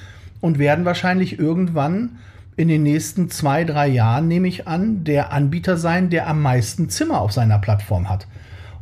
[0.41, 2.17] und werden wahrscheinlich irgendwann
[2.57, 6.89] in den nächsten zwei, drei Jahren, nehme ich an, der Anbieter sein, der am meisten
[6.89, 8.27] Zimmer auf seiner Plattform hat.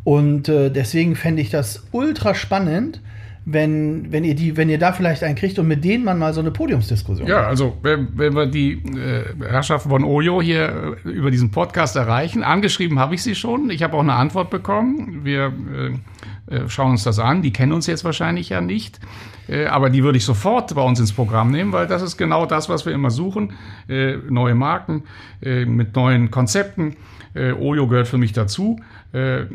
[0.03, 3.01] Und äh, deswegen fände ich das ultra spannend,
[3.45, 6.33] wenn, wenn, ihr die, wenn ihr da vielleicht einen kriegt und mit denen man mal
[6.33, 11.09] so eine Podiumsdiskussion Ja, also wenn, wenn wir die äh, Herrschaften von Oyo hier äh,
[11.09, 13.69] über diesen Podcast erreichen, angeschrieben habe ich sie schon.
[13.69, 15.21] Ich habe auch eine Antwort bekommen.
[15.23, 17.41] Wir äh, äh, schauen uns das an.
[17.41, 18.99] Die kennen uns jetzt wahrscheinlich ja nicht.
[19.47, 22.45] Äh, aber die würde ich sofort bei uns ins Programm nehmen, weil das ist genau
[22.45, 23.53] das, was wir immer suchen.
[23.87, 25.03] Äh, neue Marken
[25.41, 26.97] mit neuen Konzepten.
[27.33, 28.81] Oyo gehört für mich dazu.
[29.11, 29.47] Äh, äh,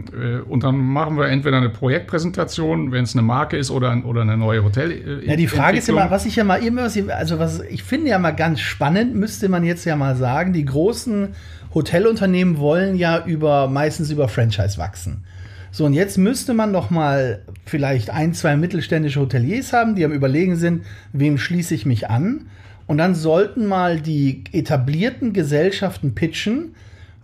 [0.49, 4.23] und dann machen wir entweder eine Projektpräsentation, wenn es eine Marke ist oder, ein, oder
[4.23, 4.91] eine neue Hotel.
[4.91, 8.11] Äh, Ja, die Frage ist immer, was ich ja mal immer, also was ich finde
[8.11, 11.29] ja mal ganz spannend, müsste man jetzt ja mal sagen, die großen
[11.73, 15.25] Hotelunternehmen wollen ja über meistens über Franchise wachsen.
[15.71, 20.13] So, und jetzt müsste man doch mal vielleicht ein, zwei mittelständische Hoteliers haben, die am
[20.13, 22.47] Überlegen sind, wem schließe ich mich an.
[22.87, 26.75] Und dann sollten mal die etablierten Gesellschaften pitchen,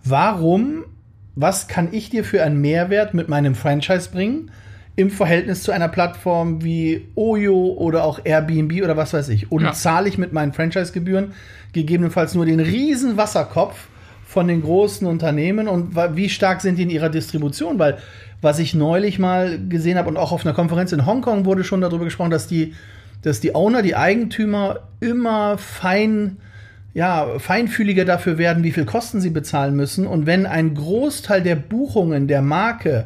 [0.03, 0.83] warum,
[1.35, 4.51] was kann ich dir für einen Mehrwert mit meinem Franchise bringen
[4.97, 9.51] im Verhältnis zu einer Plattform wie Oyo oder auch Airbnb oder was weiß ich.
[9.51, 9.71] Und Ja.
[9.71, 11.31] zahle ich mit meinen Franchise-Gebühren
[11.73, 13.87] gegebenenfalls nur den riesen Wasserkopf
[14.25, 17.79] von den großen Unternehmen und wie stark sind die in ihrer Distribution?
[17.79, 17.97] Weil
[18.41, 21.81] was ich neulich mal gesehen habe und auch auf einer Konferenz in Hongkong wurde schon
[21.81, 22.73] darüber gesprochen, dass die,
[23.21, 26.37] dass die Owner, die Eigentümer immer fein,
[26.93, 30.05] ja, feinfühliger dafür werden, wie viel Kosten sie bezahlen müssen.
[30.05, 33.05] Und wenn ein Großteil der Buchungen der Marke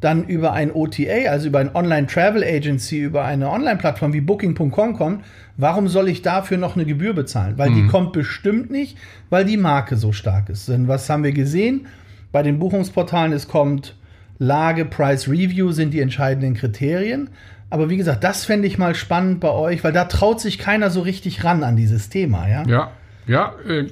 [0.00, 5.24] dann über ein OTA, also über ein Online-Travel Agency, über eine Online-Plattform wie Booking.com kommt,
[5.56, 7.54] warum soll ich dafür noch eine Gebühr bezahlen?
[7.56, 8.98] Weil die kommt bestimmt nicht,
[9.30, 10.68] weil die Marke so stark ist.
[10.68, 11.86] Denn was haben wir gesehen?
[12.32, 13.96] Bei den Buchungsportalen, es kommt
[14.38, 17.30] Lage, Price, Review sind die entscheidenden Kriterien.
[17.70, 20.90] Aber wie gesagt, das fände ich mal spannend bei euch, weil da traut sich keiner
[20.90, 22.64] so richtig ran an dieses Thema, ja?
[22.66, 22.90] Ja,
[23.26, 23.54] ja.
[23.68, 23.88] Äh,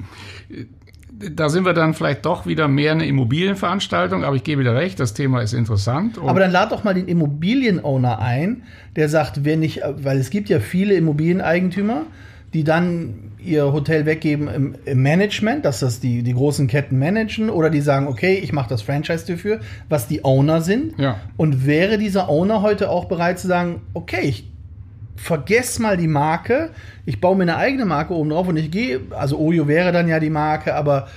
[1.30, 4.98] da sind wir dann vielleicht doch wieder mehr eine Immobilienveranstaltung, aber ich gebe dir recht,
[4.98, 6.18] das Thema ist interessant.
[6.18, 8.64] Aber dann lad doch mal den Immobilienowner ein,
[8.96, 12.06] der sagt, wenn ich, weil es gibt ja viele Immobilieneigentümer,
[12.54, 17.50] die dann ihr Hotel weggeben im, im Management, dass das die, die großen Ketten managen,
[17.50, 20.98] oder die sagen, okay, ich mache das Franchise dafür, was die Owner sind.
[20.98, 21.20] Ja.
[21.36, 24.51] Und wäre dieser Owner heute auch bereit zu sagen, okay, ich
[25.16, 26.70] vergess mal die Marke,
[27.04, 30.08] ich baue mir eine eigene Marke oben drauf und ich gehe, also Oyo wäre dann
[30.08, 31.08] ja die Marke, aber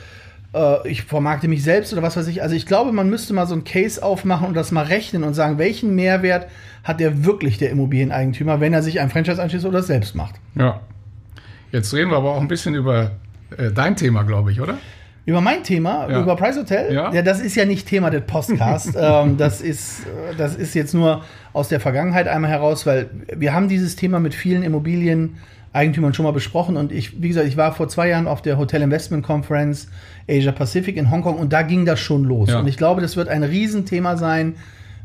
[0.54, 2.42] äh, ich vermarkte mich selbst oder was weiß ich.
[2.42, 5.34] Also ich glaube, man müsste mal so ein Case aufmachen und das mal rechnen und
[5.34, 6.48] sagen, welchen Mehrwert
[6.84, 10.36] hat der wirklich der Immobilieneigentümer, wenn er sich ein Franchise anschließt oder es selbst macht.
[10.56, 10.82] ja.
[11.72, 13.12] Jetzt reden wir aber auch ein bisschen über
[13.58, 14.78] äh, dein Thema, glaube ich, oder?
[15.26, 16.22] Über mein Thema, Ja.
[16.22, 17.22] über Price Hotel, Ja.
[17.24, 18.94] das ist ja nicht Thema des Podcasts.
[19.00, 23.54] ähm, das, ist, äh, das ist jetzt nur aus der Vergangenheit einmal heraus, weil wir
[23.54, 26.78] haben dieses Thema mit vielen Immobilieneigentümern schon mal besprochen.
[26.78, 29.88] Und ich, wie gesagt, ich war vor zwei Jahren auf der Hotel Investment Conference
[30.30, 32.50] Asia Pacific in Hongkong und da ging das schon los.
[32.50, 32.60] Ja.
[32.60, 34.56] Und ich glaube, das wird ein Riesenthema sein.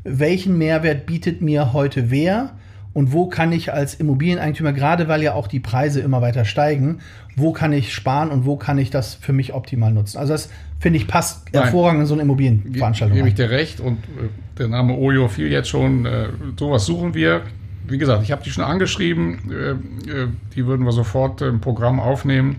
[0.04, 2.50] Welchen Mehrwert bietet mir heute wer?
[2.92, 6.98] Und wo kann ich als Immobilieneigentümer, gerade weil ja auch die Preise immer weiter steigen,
[7.36, 10.18] wo kann ich sparen und wo kann ich das für mich optimal nutzen?
[10.18, 10.50] Also das
[10.80, 11.62] finde ich passt Nein.
[11.62, 13.16] hervorragend in so eine Immobilienveranstaltung.
[13.16, 16.04] Gebe ich dir recht und äh, der Name Oyo fiel jetzt schon.
[16.04, 17.42] Äh, sowas suchen wir.
[17.86, 19.38] Wie gesagt, ich habe die schon angeschrieben.
[19.50, 22.56] Äh, die würden wir sofort im Programm aufnehmen.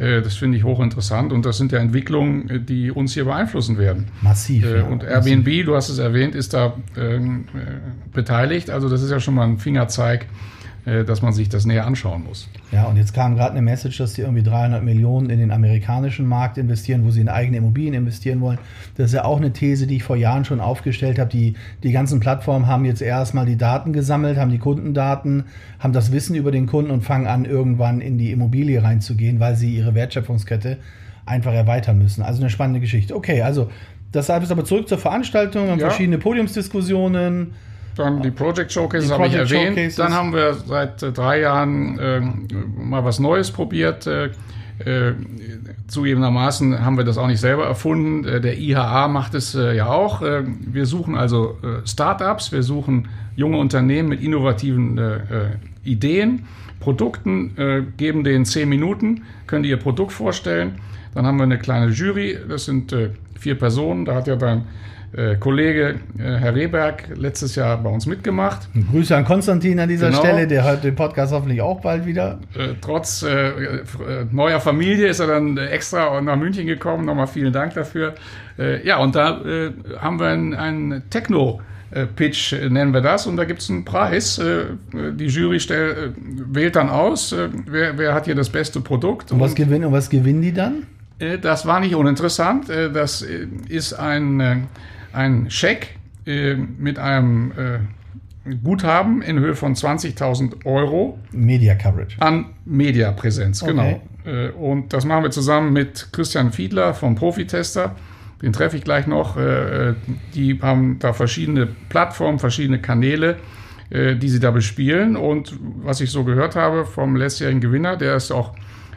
[0.00, 3.76] Äh, das finde ich hochinteressant und das sind ja Entwicklungen, äh, die uns hier beeinflussen
[3.78, 4.08] werden.
[4.22, 4.64] Massiv.
[4.64, 4.84] Äh, ja.
[4.84, 8.70] und Airbnb, du hast es erwähnt, ist da ähm, äh, beteiligt.
[8.70, 10.26] Also das ist ja schon mal ein Fingerzeig,
[11.06, 12.48] dass man sich das näher anschauen muss.
[12.72, 16.26] Ja, und jetzt kam gerade eine Message, dass die irgendwie 300 Millionen in den amerikanischen
[16.26, 18.58] Markt investieren, wo sie in eigene Immobilien investieren wollen.
[18.96, 21.30] Das ist ja auch eine These, die ich vor Jahren schon aufgestellt habe.
[21.30, 25.44] Die, die ganzen Plattformen haben jetzt erstmal die Daten gesammelt, haben die Kundendaten,
[25.78, 29.56] haben das Wissen über den Kunden und fangen an, irgendwann in die Immobilie reinzugehen, weil
[29.56, 30.78] sie ihre Wertschöpfungskette
[31.26, 32.22] einfach erweitern müssen.
[32.22, 33.14] Also eine spannende Geschichte.
[33.14, 33.70] Okay, also
[34.12, 35.64] deshalb ist aber zurück zur Veranstaltung.
[35.66, 35.88] Wir haben Ja.
[35.88, 37.52] verschiedene Podiumsdiskussionen.
[38.00, 39.76] Dann die Project Showcases Die habe ich erwähnt.
[39.76, 39.96] Showcases.
[39.96, 44.06] Dann haben wir seit äh, drei Jahren äh, mal was Neues probiert.
[44.06, 44.30] Äh,
[44.84, 45.12] äh,
[45.88, 48.26] zugegebenermaßen haben wir das auch nicht selber erfunden.
[48.26, 50.22] Äh, der IHA macht es äh, ja auch.
[50.22, 55.00] Wir suchen also äh, Startups, wir suchen junge Unternehmen mit innovativen
[55.84, 56.46] Ideen,
[56.78, 60.74] Produkten, geben denen zehn Minuten, können die ihr Produkt vorstellen.
[61.14, 62.94] Dann haben wir eine kleine Jury, das sind
[63.38, 64.04] vier Personen.
[64.04, 64.64] Da hat ja dein
[65.12, 68.68] äh, Kollege äh, Herr Rehberg letztes Jahr bei uns mitgemacht.
[68.92, 70.20] Grüße an Konstantin an dieser Genau.
[70.20, 72.38] Stelle, der hört den Podcast hoffentlich auch bald wieder.
[72.56, 73.82] Äh, trotz äh, äh,
[74.30, 77.04] neuer Familie ist er dann extra nach München gekommen.
[77.06, 78.14] Nochmal vielen Dank dafür.
[78.58, 79.40] Äh, ja, und da
[79.98, 83.26] haben wir einen, einen Techno-Pitch, äh, nennen wir das.
[83.26, 84.40] Und da gibt es einen Preis.
[84.92, 87.34] Die Jury stell, äh, wählt dann aus,
[87.66, 89.32] wer, wer hat hier das beste Produkt.
[89.32, 90.86] Und was gewinnen, und was gewinnen die dann?
[91.42, 92.70] Das war nicht uninteressant.
[92.70, 93.20] Das
[93.68, 94.68] ist ein,
[95.12, 95.96] äh, ein Scheck
[96.26, 97.78] äh, mit einem äh,
[98.64, 102.16] Guthaben in Höhe von 20.000 Euro Media Coverage.
[102.20, 103.72] an Mediapräsenz, Okay.
[103.72, 104.00] genau.
[104.24, 107.96] Äh, Und das machen wir zusammen mit Christian Fiedler vom Profitester.
[108.42, 109.36] Den treffe ich gleich noch.
[109.36, 109.94] Äh,
[110.34, 113.36] Die haben da verschiedene Plattformen, verschiedene Kanäle,
[113.90, 115.16] äh, die sie da bespielen.
[115.16, 118.54] Und was ich so gehört habe vom letztjährigen Gewinner, der ist auch,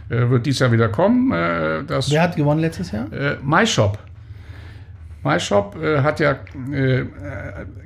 [0.09, 1.31] äh, wird dieses Jahr wieder kommen.
[1.33, 3.11] äh, Das Wer hat gewonnen letztes Jahr?
[3.11, 3.99] äh, MyShop.
[5.23, 6.37] MyShop äh, hat ja
[6.71, 7.05] äh,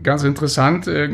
[0.04, 1.10] ganz interessant äh,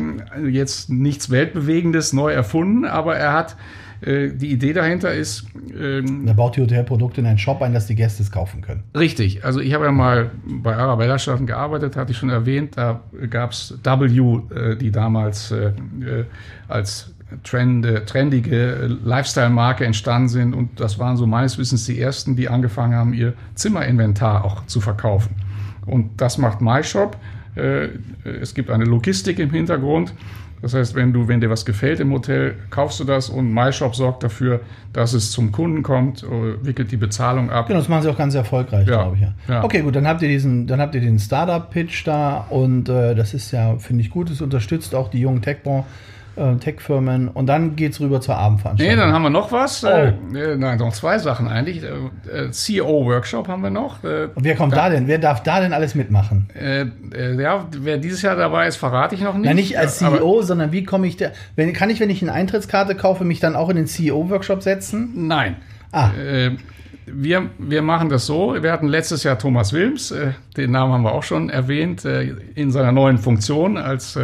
[0.48, 3.56] jetzt nichts Weltbewegendes neu erfunden, aber er hat
[4.04, 5.46] äh, die Idee dahinter ist.
[5.78, 8.82] Ähm, er baut die Hotelprodukte in einen Shop ein, dass die Gäste es kaufen können.
[8.96, 9.44] Richtig.
[9.44, 12.76] Also ich habe ja mal bei Arabella Staaten gearbeitet, hatte ich schon erwähnt.
[12.76, 15.72] Da gab es W, äh, die damals äh,
[16.68, 20.54] als Trend, trendige Lifestyle-Marke entstanden sind.
[20.54, 24.80] Und das waren so meines Wissens die ersten, die angefangen haben, ihr Zimmerinventar auch zu
[24.80, 25.34] verkaufen.
[25.86, 27.16] Und das macht MyShop.
[28.24, 30.12] Es gibt eine Logistik im Hintergrund.
[30.64, 33.94] Das heißt, wenn du, wenn dir was gefällt im Hotel, kaufst du das und MyShop
[33.94, 34.60] sorgt dafür,
[34.94, 37.66] dass es zum Kunden kommt, äh, wickelt die Bezahlung ab.
[37.66, 39.02] Genau, das machen sie auch ganz erfolgreich, ja.
[39.02, 39.22] glaube ich.
[39.22, 39.34] Ja.
[39.46, 39.62] ja.
[39.62, 43.34] Okay, gut, dann habt ihr diesen, dann habt ihr den Startup-Pitch da und äh, das
[43.34, 44.30] ist ja, finde ich gut.
[44.30, 45.84] Es unterstützt auch die jungen Tech-Branche
[46.36, 48.96] äh, Tech-Firmen und dann geht es rüber zur Abendveranstaltung.
[48.96, 49.84] Nee, dann haben wir noch was.
[49.84, 49.88] Oh.
[49.88, 51.82] Äh, äh nein, noch zwei Sachen eigentlich.
[51.82, 54.02] Äh, CEO-Workshop haben wir noch.
[54.04, 55.06] Äh, und wer kommt da, da, denn?
[55.06, 56.48] Wer darf da denn alles mitmachen?
[56.54, 59.46] ja, wer dieses Jahr dabei ist, verrate ich noch nicht.
[59.46, 61.28] Ja, nicht als CEO, sondern wie komme ich da?
[61.56, 65.26] Wenn, kann ich, wenn ich eine Eintrittskarte kaufe, mich dann auch in den CEO-Workshop setzen?
[65.26, 65.56] Nein.
[65.92, 66.10] Ah.
[67.06, 68.56] Wir, wir machen das so.
[68.62, 70.14] Wir hatten letztes Jahr Thomas Wilms,
[70.56, 74.18] den Namen haben wir auch schon erwähnt, in seiner neuen Funktion als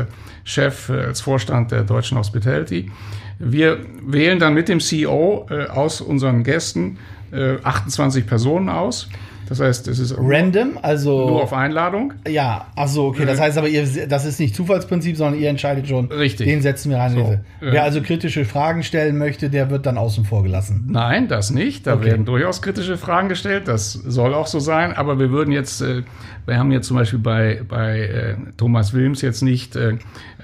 [0.45, 2.91] Chef, äh, als Vorstand der Deutschen Hospitality.
[3.39, 6.99] Wir wählen dann mit dem CEO äh, aus unseren Gästen
[7.33, 9.09] 28 äh, Personen aus.
[9.51, 12.15] Das heißt, es ist random, also nur auf Einladung.
[12.29, 13.27] Ja, ach so, okay.
[13.27, 16.07] Das heißt aber, ihr, das ist nicht Zufallsprinzip, sondern ihr entscheidet schon.
[16.07, 16.47] Richtig.
[16.47, 17.15] Den setzen wir rein.
[17.15, 20.85] So, Wer also kritische Fragen stellen möchte, der wird dann außen vor gelassen.
[20.89, 21.89] Nein, das nicht.
[21.89, 22.05] Da okay.
[22.05, 23.67] werden durchaus kritische Fragen gestellt.
[23.67, 24.93] Das soll auch so sein.
[24.93, 29.77] Aber wir würden jetzt, wir haben jetzt zum Beispiel bei, bei Thomas Wilms jetzt nicht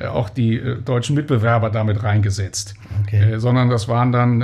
[0.04, 2.74] auch die deutschen Mitbewerber damit reingesetzt.
[3.02, 3.38] Okay.
[3.38, 4.40] sondern das waren dann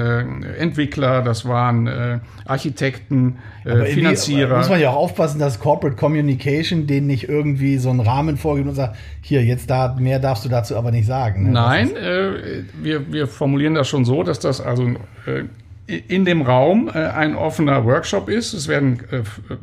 [0.58, 7.28] Entwickler, das waren Architekten, Finanzierer muss man ja auch aufpassen, dass Corporate Communication denen nicht
[7.28, 10.90] irgendwie so einen Rahmen vorgibt und sagt, hier, jetzt da, mehr darfst du dazu aber
[10.90, 11.44] nicht sagen.
[11.44, 11.50] Ne?
[11.50, 14.90] Nein, äh, wir, wir formulieren das schon so, dass das also
[15.26, 15.44] äh,
[15.86, 18.52] in dem Raum äh, ein offener Workshop ist.
[18.52, 19.22] Es werden äh,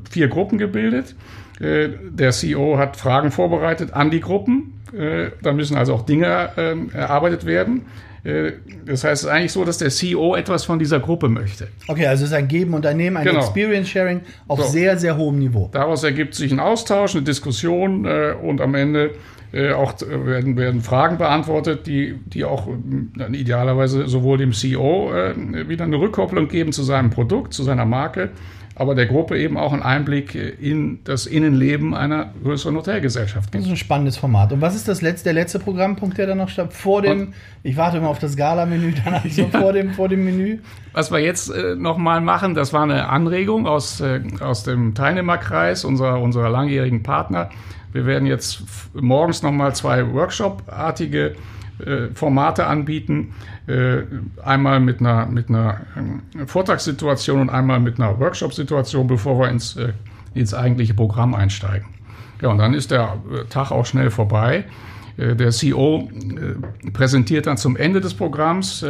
[0.09, 1.15] vier Gruppen gebildet.
[1.59, 4.81] Äh, der CEO hat Fragen vorbereitet an die Gruppen.
[4.97, 7.85] Äh, da müssen also auch Dinge ähm, erarbeitet werden.
[8.23, 8.53] Äh,
[8.85, 11.67] das heißt, es ist eigentlich so, dass der CEO etwas von dieser Gruppe möchte.
[11.87, 13.39] Okay, also es ist ein Geben und ein Nehmen, ein genau.
[13.39, 14.67] Experience Sharing auf so.
[14.67, 15.69] sehr, sehr hohem Niveau.
[15.71, 19.11] Daraus ergibt sich ein Austausch, eine Diskussion äh, und am Ende
[19.51, 25.11] äh, auch werden, werden Fragen beantwortet, die, die auch äh, idealerweise sowohl dem CEO
[25.67, 28.29] wieder eine Rückkopplung geben zu seinem Produkt, zu seiner Marke,
[28.79, 33.61] aber der Gruppe eben auch einen Einblick in das Innenleben einer größeren Hotelgesellschaft gibt.
[33.61, 34.53] Das ist ein spannendes Format.
[34.53, 36.71] Und was ist das letzte, der letzte Programmpunkt, der da noch statt?
[36.71, 39.47] Vor dem, Und, ich warte immer auf das Gala-Menü, dann also ja.
[39.49, 40.59] vor, dem, vor dem Menü.
[40.93, 45.83] Was wir jetzt äh, nochmal machen, das war eine Anregung aus, äh, aus dem Teilnehmerkreis
[45.83, 47.49] unserer, unserer langjährigen Partner.
[47.91, 48.63] Wir werden jetzt
[48.93, 51.35] morgens nochmal zwei Workshop-artige
[52.13, 53.33] Formate anbieten.
[53.69, 54.03] Äh,
[54.43, 55.81] einmal mit einer, mit einer
[56.35, 59.93] äh, Vortragssituation und einmal mit einer Workshop-Situation, bevor wir ins, äh,
[60.33, 61.87] ins eigentliche Programm einsteigen.
[62.41, 64.65] Ja, und dann ist der äh, Tag auch schnell vorbei.
[65.17, 66.09] Äh, der CEO
[66.93, 68.83] präsentiert dann zum Ende des Programms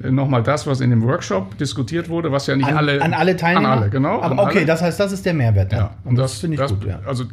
[0.00, 3.02] nochmal das, was in dem Workshop diskutiert wurde, was ja nicht an, alle.
[3.02, 3.68] An alle Teilnehmer?
[3.68, 4.22] An alle, genau.
[4.22, 4.66] Aber okay, alle.
[4.66, 5.72] das heißt, das ist der Mehrwert.
[5.72, 5.78] Dann.
[5.78, 6.84] Ja, und das, das finde ich das, gut.
[6.84, 7.00] Ja.
[7.06, 7.24] Also,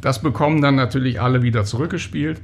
[0.00, 2.40] das bekommen dann natürlich alle wieder zurückgespielt.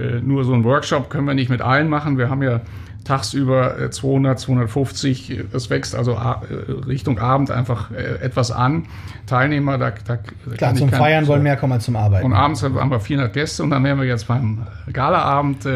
[0.00, 2.18] Äh, nur so ein Workshop können wir nicht mit allen machen.
[2.18, 2.60] Wir haben ja
[3.04, 8.86] tagsüber 200, äh, 250, es wächst also äh, Richtung Abend einfach etwas an.
[9.26, 10.18] Teilnehmer, da, da
[10.56, 12.26] Klar, zum Feiern wollen mehr kommen als zum Arbeiten.
[12.26, 15.66] Und abends haben wir 400 Gäste und dann wären wir jetzt beim Galaabend,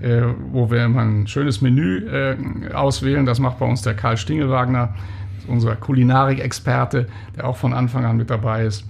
[0.00, 3.26] äh, wo wir immer ein schönes Menü äh, auswählen.
[3.26, 4.94] Das macht bei uns der Karl Stingelwagner,
[5.48, 8.86] unser Kulinarik-Experte, der auch von Anfang an mit dabei ist.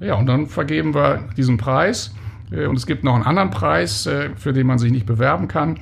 [0.00, 2.14] Ja, und dann vergeben wir diesen Preis.
[2.50, 5.48] Äh, und es gibt noch einen anderen Preis, äh, für den man sich nicht bewerben
[5.48, 5.78] kann.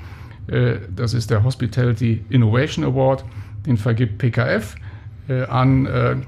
[0.47, 3.25] Äh, das ist der Hospitality Innovation Award.
[3.67, 4.77] Den vergibt PKF
[5.51, 6.25] an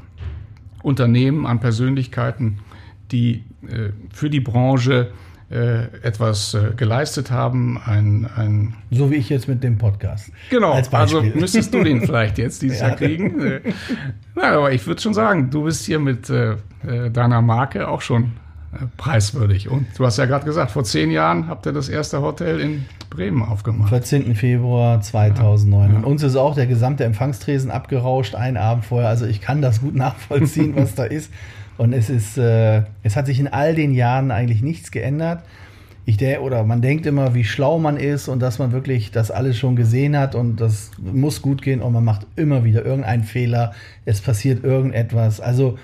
[0.83, 2.59] Unternehmen, an Persönlichkeiten,
[3.13, 3.45] die
[4.13, 5.13] für die Branche
[5.49, 7.81] etwas geleistet haben.
[7.83, 10.31] Ein, ein so wie ich jetzt mit dem Podcast.
[10.51, 12.89] Genau, also müsstest du den vielleicht jetzt dieses ja.
[12.89, 13.39] Jahr kriegen.
[14.35, 18.33] Nein, aber ich würde schon sagen, du bist hier mit deiner Marke auch schon
[18.97, 19.69] preiswürdig.
[19.69, 22.87] Und du hast ja gerade gesagt, vor zehn Jahren habt ihr das erste Hotel in
[23.11, 23.89] Bremen aufgemacht.
[23.89, 24.35] 14.
[24.37, 25.91] Februar 2009.
[25.91, 25.97] Ja.
[25.97, 29.09] Und uns ist auch der gesamte Empfangstresen abgerauscht, einen Abend vorher.
[29.09, 31.33] Also ich kann das gut nachvollziehen, was da ist.
[31.79, 35.43] Und es ist, äh, es hat sich in all den Jahren eigentlich nichts geändert.
[36.07, 39.31] Ich der, oder man denkt immer, wie schlau man ist und dass man wirklich das
[39.31, 43.25] alles schon gesehen hat und das muss gut gehen und man macht immer wieder irgendeinen
[43.25, 43.73] Fehler.
[44.05, 45.41] Es passiert irgendetwas.
[45.41, 45.79] Also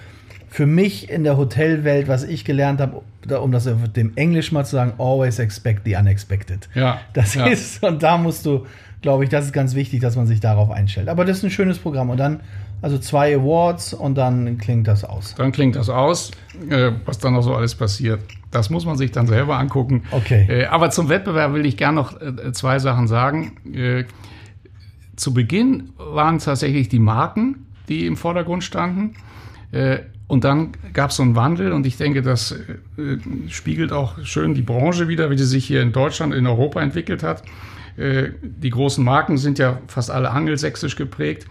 [0.57, 3.03] für mich in der Hotelwelt, was ich gelernt habe,
[3.39, 6.71] um das mit dem Englisch mal zu sagen, always expect the unexpected.
[6.73, 6.99] Ja.
[7.13, 7.45] Das ja.
[7.45, 8.65] ist, und da musst du,
[9.03, 11.11] glaube ich, das ist ganz wichtig, dass man sich darauf einstellt.
[11.11, 12.09] Aber das ist ein schönes Programm.
[12.09, 12.41] Und dann,
[12.81, 15.35] also zwei Awards und dann klingt das aus.
[15.37, 16.31] Dann klingt das aus,
[16.71, 18.21] äh, was dann noch so alles passiert.
[18.51, 20.05] Das muss man sich dann selber angucken.
[20.11, 20.47] Okay.
[20.49, 23.59] Äh, aber zum Wettbewerb will ich gerne noch äh, zwei Sachen sagen.
[23.75, 24.05] Äh,
[25.17, 29.17] zu Beginn waren tatsächlich die Marken, die im Vordergrund standen.
[30.27, 33.19] Äh, und dann gab es so einen Wandel und ich denke, das äh,
[33.49, 37.23] spiegelt auch schön die Branche wieder, wie sie sich hier in Deutschland, in Europa entwickelt
[37.23, 37.43] hat.
[37.97, 41.47] Äh, die großen Marken sind ja fast alle angelsächsisch geprägt.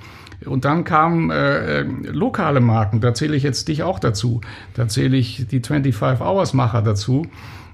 [0.45, 4.41] Und dann kamen äh, lokale Marken, da zähle ich jetzt dich auch dazu.
[4.73, 7.25] Da zähle ich die 25-Hours-Macher dazu.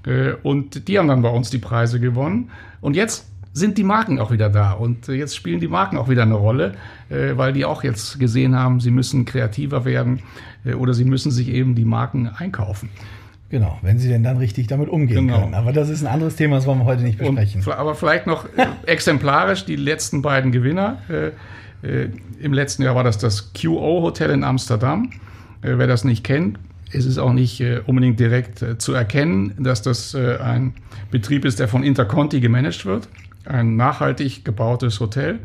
[0.06, 2.50] Äh, und die haben dann bei uns die Preise gewonnen.
[2.80, 4.72] Und jetzt sind die Marken auch wieder da.
[4.72, 6.72] Und äh, jetzt spielen die Marken auch wieder eine Rolle,
[7.10, 10.20] äh, weil die auch jetzt gesehen haben, sie müssen kreativer werden
[10.64, 12.88] äh, oder sie müssen sich eben die Marken einkaufen.
[13.50, 15.40] Genau, wenn sie denn dann richtig damit umgehen Genau.
[15.40, 15.54] können.
[15.54, 17.62] Aber das ist ein anderes Thema, das wollen wir heute nicht Und, besprechen.
[17.62, 18.46] fl- aber vielleicht noch
[18.86, 20.96] exemplarisch die letzten beiden Gewinner.
[22.40, 25.10] Im letzten Jahr war das das QO Hotel in Amsterdam.
[25.60, 26.58] Wer das nicht kennt,
[26.92, 30.72] es ist auch nicht unbedingt direkt zu erkennen, dass das ein
[31.10, 33.08] Betrieb ist, der von Interconti gemanagt wird.
[33.46, 35.40] Ein nachhaltig gebautes Hotel.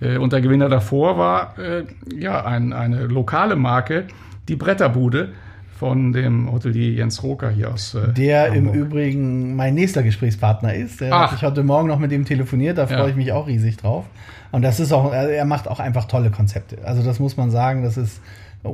[0.00, 1.84] Äh, und der Gewinner davor war äh,
[2.14, 4.04] ja ein, eine lokale Marke,
[4.48, 5.30] die Bretterbude
[5.78, 7.94] von dem Hotelier Jens Roker hier aus.
[7.94, 8.74] äh, Der im Hamburg.
[8.76, 11.00] Übrigen mein nächster Gesprächspartner ist.
[11.00, 11.30] Der Ach.
[11.32, 13.08] hat ich heute Morgen noch mit ihm telefoniert, da freue Ja.
[13.08, 14.04] ich mich auch riesig drauf.
[14.52, 16.76] Und das ist auch, er er macht auch einfach tolle Konzepte.
[16.84, 18.20] Also das muss man sagen, das ist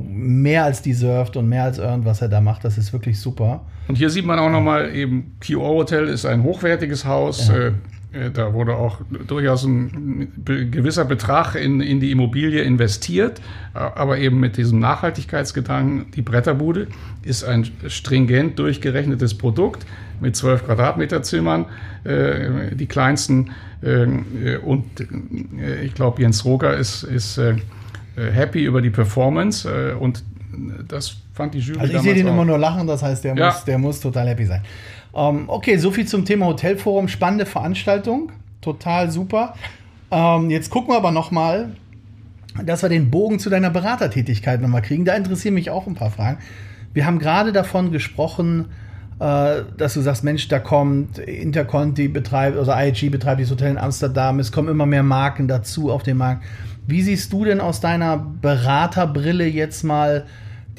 [0.03, 2.63] mehr als deserved und mehr als earned, was er da macht.
[2.63, 3.61] Das ist wirklich super.
[3.87, 7.47] Und hier sieht man auch nochmal eben, QO Hotel ist ein hochwertiges Haus.
[7.47, 7.55] Ja.
[7.55, 7.71] Äh, äh,
[8.33, 13.39] da wurde auch durchaus ein gewisser Betrag in, in die Immobilie investiert,
[13.75, 16.11] äh, aber eben mit diesem Nachhaltigkeitsgedanken.
[16.11, 16.87] Die Bretterbude
[17.23, 19.85] ist ein stringent durchgerechnetes Produkt
[20.21, 21.65] mit 12 Quadratmeter Zimmern,
[22.03, 23.51] äh, die kleinsten.
[23.83, 27.51] Äh, äh, und äh, ich glaube, Jens Roger ist, ist äh,
[28.15, 30.23] äh, happy über die Performance äh, und
[30.87, 33.45] das fand die Jury Also ich sehe den immer nur lachen, das heißt, der, Ja.
[33.47, 34.61] muss, der muss total happy sein.
[35.15, 37.07] Ähm, okay, soviel zum Thema Hotelforum.
[37.07, 38.31] Spannende Veranstaltung,
[38.61, 39.55] total super.
[40.11, 41.71] Ähm, jetzt gucken wir aber noch mal,
[42.63, 45.05] dass wir den Bogen zu deiner Beratertätigkeit noch mal kriegen.
[45.05, 46.39] Da interessieren mich auch ein paar Fragen.
[46.93, 48.65] Wir haben gerade davon gesprochen,
[49.19, 53.77] äh, dass du sagst, Mensch, da kommt Interconti betreibt, also IHG betreibt dieses Hotel in
[53.77, 56.43] Amsterdam, es kommen immer mehr Marken dazu auf den Markt.
[56.87, 60.25] Wie siehst du denn aus deiner Beraterbrille jetzt mal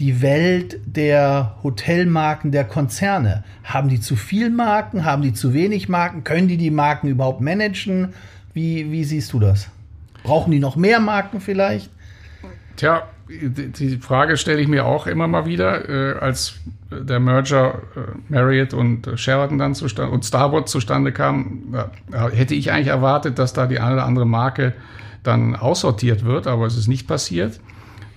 [0.00, 3.44] die Welt der Hotelmarken, der Konzerne?
[3.62, 5.04] Haben die zu viel Marken?
[5.04, 6.24] Haben die zu wenig Marken?
[6.24, 8.14] Können die die Marken überhaupt managen?
[8.54, 9.68] Wie, wie siehst du das?
[10.24, 11.90] Brauchen die noch mehr Marken vielleicht?
[12.76, 16.54] Tja, die Frage stelle ich mir auch immer mal wieder, äh, als
[16.90, 21.74] der Merger äh, Marriott und äh, Sheraton dann zustande und Starboard zustande kam,
[22.10, 24.72] ja, hätte ich eigentlich erwartet, dass da die eine oder andere Marke
[25.22, 27.60] dann aussortiert wird, aber es ist nicht passiert.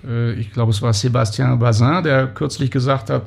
[0.06, 3.24] Äh, ich glaube, es war Sébastien Bazin, der kürzlich gesagt hat,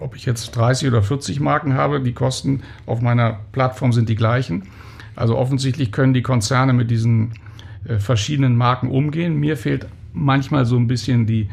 [0.00, 4.16] ob ich jetzt 30 oder 40 Marken habe, die Kosten auf meiner Plattform sind die
[4.16, 4.64] gleichen.
[5.14, 7.32] Also offensichtlich können die Konzerne mit diesen
[7.86, 9.38] äh, verschiedenen Marken umgehen.
[9.38, 11.48] Mir fehlt manchmal so ein bisschen die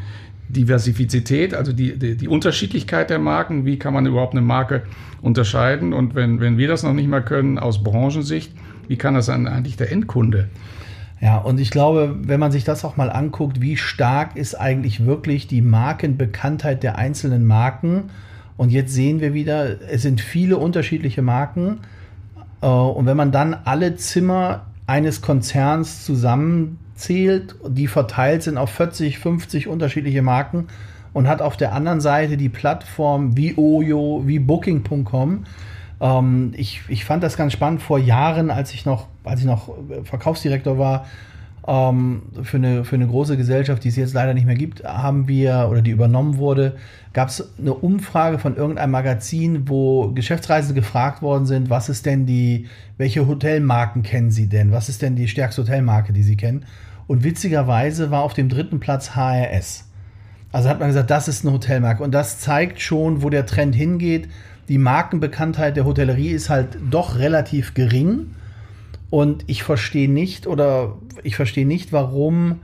[0.50, 3.66] Diversifizität, also die, die, die Unterschiedlichkeit der Marken.
[3.66, 4.84] Wie kann man überhaupt eine Marke
[5.22, 5.94] unterscheiden?
[5.94, 8.52] Und wenn, wenn wir das noch nicht mal können aus Branchensicht,
[8.88, 10.50] wie kann das dann eigentlich der Endkunde?
[11.22, 15.06] Ja, und ich glaube, wenn man sich das auch mal anguckt, wie stark ist eigentlich
[15.06, 18.10] wirklich die Markenbekanntheit der einzelnen Marken.
[18.56, 21.80] Und jetzt sehen wir wieder, es sind viele unterschiedliche Marken.
[22.62, 29.20] Äh, Und wenn man dann alle Zimmer eines Konzerns zusammenzählt, die verteilt sind auf 40,
[29.20, 30.68] 50 unterschiedliche Marken
[31.14, 35.44] und hat auf der anderen Seite die Plattform wie Oyo, wie Booking.com.
[36.02, 39.70] Ähm, ich, ich fand das ganz spannend vor Jahren, als ich noch, als ich noch
[40.04, 41.06] Verkaufsdirektor war,
[41.68, 45.28] ähm, für, eine, für eine große Gesellschaft, die es jetzt leider nicht mehr gibt, haben
[45.28, 46.78] wir oder die übernommen wurde,
[47.14, 52.26] gab es eine Umfrage von irgendeinem Magazin, wo Geschäftsreisende gefragt worden sind, was ist denn
[52.26, 54.72] die, welche Hotelmarken kennen Sie denn?
[54.72, 56.66] Was ist denn die stärkste Hotelmarke, die Sie kennen?
[57.08, 59.86] Und witzigerweise war auf dem dritten Platz HRS.
[60.52, 62.04] Also hat man gesagt, das ist eine Hotelmarke.
[62.04, 64.30] Und das zeigt schon, wo der Trend hingeht.
[64.70, 68.28] Die Markenbekanntheit der Hotellerie ist halt doch relativ gering.
[69.10, 72.60] Und ich verstehe nicht oder ich verstehe nicht, warum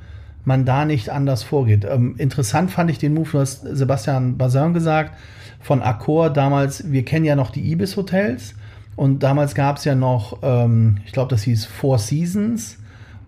[0.45, 1.85] man da nicht anders vorgeht.
[1.89, 5.17] Ähm, interessant fand ich den Move, du hast Sebastian Bazin gesagt,
[5.59, 8.53] von Accor damals, wir kennen ja noch die Ibis-Hotels
[8.95, 12.77] und damals gab es ja noch, ähm, ich glaube, das hieß Four Seasons,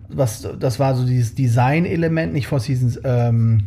[0.09, 3.63] was, das war so dieses Design-Element, nicht Four Seasons, ähm,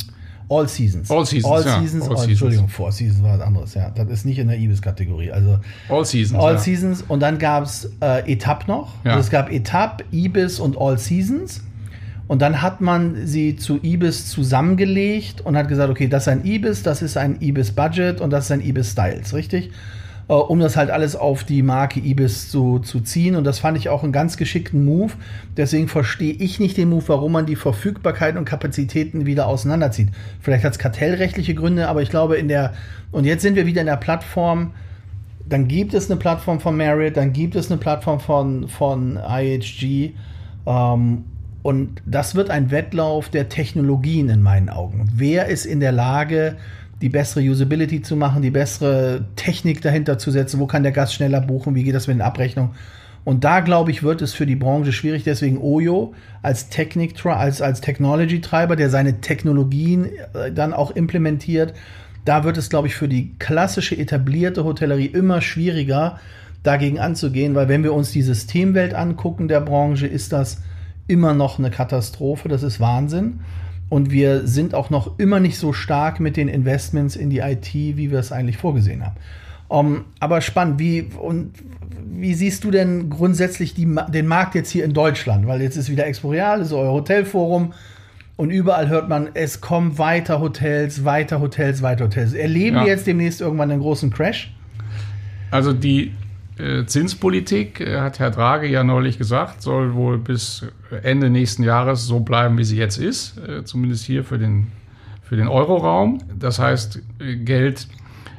[0.50, 1.10] All Seasons.
[1.10, 1.80] All Seasons, All ja.
[1.80, 2.28] Seasons, All Seasons.
[2.28, 3.90] Entschuldigung, Four Seasons war was anderes, ja.
[3.90, 5.30] Das ist nicht in der Ibis-Kategorie.
[5.30, 6.42] Also All Seasons.
[6.42, 6.58] All ja.
[6.58, 8.92] Seasons und dann gab es äh, Etapp noch.
[9.04, 9.12] Ja.
[9.12, 11.62] Also es gab Etapp, Ibis und All Seasons.
[12.26, 16.44] Und dann hat man sie zu Ibis zusammengelegt und hat gesagt, okay, das ist ein
[16.44, 19.70] Ibis, das ist ein Ibis Budget und das ist ein Ibis Styles, richtig?
[20.30, 23.34] Äh, um das halt alles auf die Marke Ibis zu, zu ziehen.
[23.34, 25.12] Und das fand ich auch einen ganz geschickten Move.
[25.56, 30.10] Deswegen verstehe ich nicht den Move, warum man die Verfügbarkeit und Kapazitäten wieder auseinanderzieht.
[30.40, 32.74] Vielleicht hat es kartellrechtliche Gründe, aber ich glaube in der,
[33.10, 34.70] und jetzt sind wir wieder in der Plattform,
[35.48, 40.12] dann gibt es eine Plattform von Marriott, dann gibt es eine Plattform von, von IHG.
[40.64, 41.24] Ähm,
[41.62, 45.10] und das wird ein Wettlauf der Technologien in meinen Augen.
[45.12, 46.56] Wer ist in der Lage,
[47.00, 50.60] die bessere Usability zu machen, die bessere Technik dahinter zu setzen?
[50.60, 51.74] Wo kann der Gast schneller buchen?
[51.74, 52.72] Wie geht das mit den Abrechnungen?
[53.24, 55.24] Und da, glaube ich, wird es für die Branche schwierig.
[55.24, 61.74] Deswegen Oyo als Technik, als, als Technology-Treiber, der seine Technologien äh, dann auch implementiert,
[62.24, 66.18] da wird es, glaube ich, für die klassische etablierte Hotellerie immer schwieriger,
[66.62, 70.62] dagegen anzugehen, weil wenn wir uns die Systemwelt angucken der Branche, ist das
[71.06, 72.48] immer noch eine Katastrophe.
[72.48, 73.40] Das ist Wahnsinn.
[73.90, 77.74] Und wir sind auch noch immer nicht so stark mit den Investments in die IT,
[77.74, 79.16] wie wir es eigentlich vorgesehen haben.
[79.68, 81.52] Um, aber spannend, wie, und
[82.12, 85.46] wie siehst du denn grundsätzlich die, den Markt jetzt hier in Deutschland?
[85.46, 87.72] Weil jetzt ist wieder Exporeal, ist euer Hotelforum
[88.36, 92.32] und überall hört man, es kommen weiter Hotels, weiter Hotels, weiter Hotels.
[92.32, 92.82] Erleben Ja.
[92.84, 94.52] wir jetzt demnächst irgendwann einen großen Crash?
[95.50, 96.14] Also die
[96.86, 100.66] Zinspolitik, äh, hat Herr Draghi ja neulich gesagt, soll wohl bis
[101.02, 104.68] Ende nächsten Jahres so bleiben, wie sie jetzt ist, äh, zumindest hier für den,
[105.22, 106.18] für den Euroraum.
[106.38, 107.88] Das heißt, äh, Geld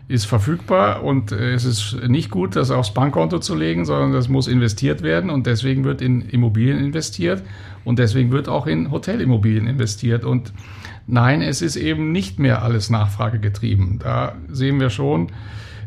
[0.08, 4.28] ist verfügbar und äh, es ist nicht gut, das aufs Bankkonto zu legen, sondern das
[4.28, 7.42] muss investiert werden und deswegen wird in Immobilien investiert
[7.86, 10.52] und deswegen wird auch in Hotelimmobilien investiert und
[11.08, 14.00] nein, es ist eben nicht mehr alles nachfragegetrieben.
[14.00, 15.32] Da sehen wir schon,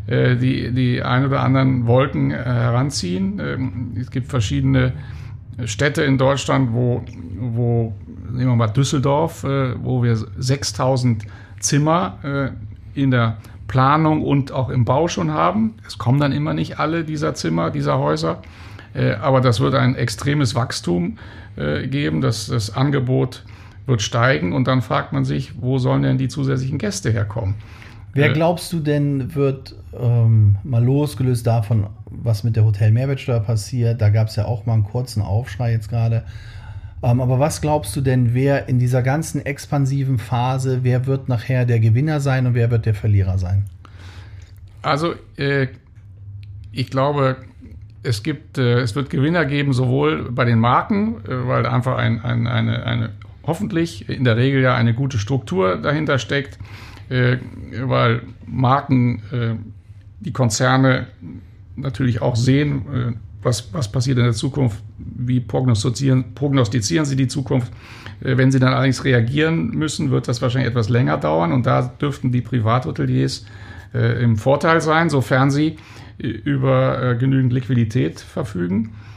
[0.07, 3.41] äh, die, die ein oder anderen Wolken äh, heranziehen.
[3.41, 4.93] Ähm, es gibt verschiedene
[5.65, 7.03] Städte in Deutschland, wo,
[7.39, 7.95] wo
[8.31, 11.25] nehmen wir mal Düsseldorf, äh, wo wir 6000
[11.61, 13.39] Zimmer äh, in der
[13.69, 15.75] Planung und auch im Bau schon haben.
[15.87, 18.43] Es kommen dann immer nicht alle dieser Zimmer, dieser Häuser,
[18.95, 21.19] äh, aber das wird ein extremes Wachstum
[21.57, 22.21] äh, geben.
[22.21, 23.45] Das, das Angebot
[23.87, 27.55] wird steigen und dann fragt man sich, wo sollen denn die zusätzlichen Gäste herkommen?
[28.15, 34.01] Wer Äh, glaubst du denn, wird ähm, mal losgelöst davon, was mit der Hotel-Mehrwertsteuer passiert?
[34.01, 36.25] Da gab es ja auch mal einen kurzen Aufschrei jetzt gerade.
[37.03, 41.67] Ähm, aber was glaubst du denn, wer in dieser ganzen expansiven Phase, wer wird nachher
[41.67, 43.65] der Gewinner sein und wer wird der Verlierer sein?
[44.83, 45.69] Also, äh,
[46.73, 47.37] ich glaube,
[48.03, 52.21] es gibt, äh, es wird Gewinner geben, sowohl bei den Marken, äh, weil einfach ein,
[52.23, 53.11] ein, eine, eine,
[53.47, 56.59] hoffentlich in der Regel ja eine gute Struktur dahinter steckt,
[57.09, 59.55] weil Marken, äh,
[60.21, 61.07] die Konzerne
[61.77, 67.29] natürlich auch sehen, äh, was, was passiert in der Zukunft, wie prognostizieren, prognostizieren sie die
[67.29, 67.73] Zukunft.
[68.23, 71.83] Äh, Wenn sie dann allerdings reagieren müssen, wird das wahrscheinlich etwas länger dauern und da
[71.83, 73.47] dürften die Privathoteliers
[73.93, 75.77] äh, im Vorteil sein, sofern sie
[76.19, 79.14] äh, über äh, genügend Liquidität verfügen äh,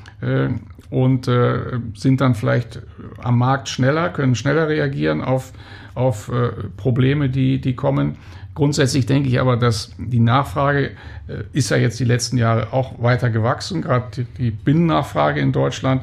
[0.89, 2.82] und äh, sind dann vielleicht
[3.22, 5.53] am Markt schneller, können schneller reagieren auf,
[5.95, 8.15] auf äh, Probleme, die, die kommen.
[8.57, 10.91] Grundsätzlich denke ich aber, dass die Nachfrage
[11.28, 16.01] äh, ist ja jetzt die letzten Jahre auch weiter gewachsen, gerade die, Binnennachfrage in Deutschland.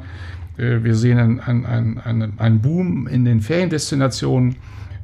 [0.56, 4.56] Äh, wir sehen einen, einen, einen, Boom in den Feriendestinationen.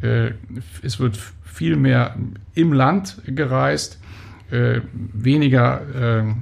[0.02, 0.32] Äh,
[0.82, 2.14] es wird viel mehr
[2.54, 3.98] im Land gereist,
[4.52, 5.80] äh, weniger
[6.20, 6.34] äh,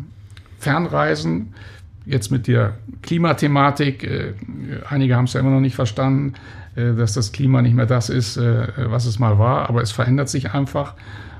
[0.58, 1.54] Fernreisen.
[2.08, 4.32] Jetzt mit der Klimathematik, äh,
[4.88, 6.32] einige haben es ja immer noch nicht verstanden,
[6.74, 9.92] äh, dass das Klima nicht mehr das ist, äh, was es mal war, aber es
[9.92, 10.94] verändert sich einfach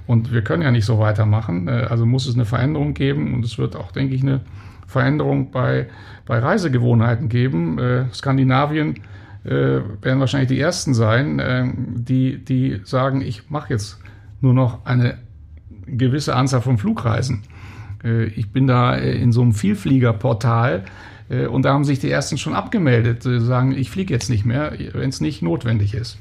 [0.06, 1.70] und wir können ja nicht so weitermachen.
[1.70, 4.42] Also muss es eine Veränderung geben und es wird auch, denke ich, eine
[4.86, 5.88] Veränderung bei,
[6.26, 7.78] bei Reisegewohnheiten geben.
[8.14, 9.00] Skandinavien
[9.44, 14.00] werden wahrscheinlich die ersten sein, die, die sagen, ich mache jetzt
[14.40, 15.18] nur noch eine
[15.86, 17.42] gewisse Anzahl von Flugreisen.
[18.04, 20.84] Äh, ich bin da äh, in so einem Vielfliegerportal
[21.28, 24.72] äh, und da haben sich die ersten schon abgemeldet, sagen, ich fliege jetzt nicht mehr,
[24.92, 26.18] wenn es nicht notwendig ist.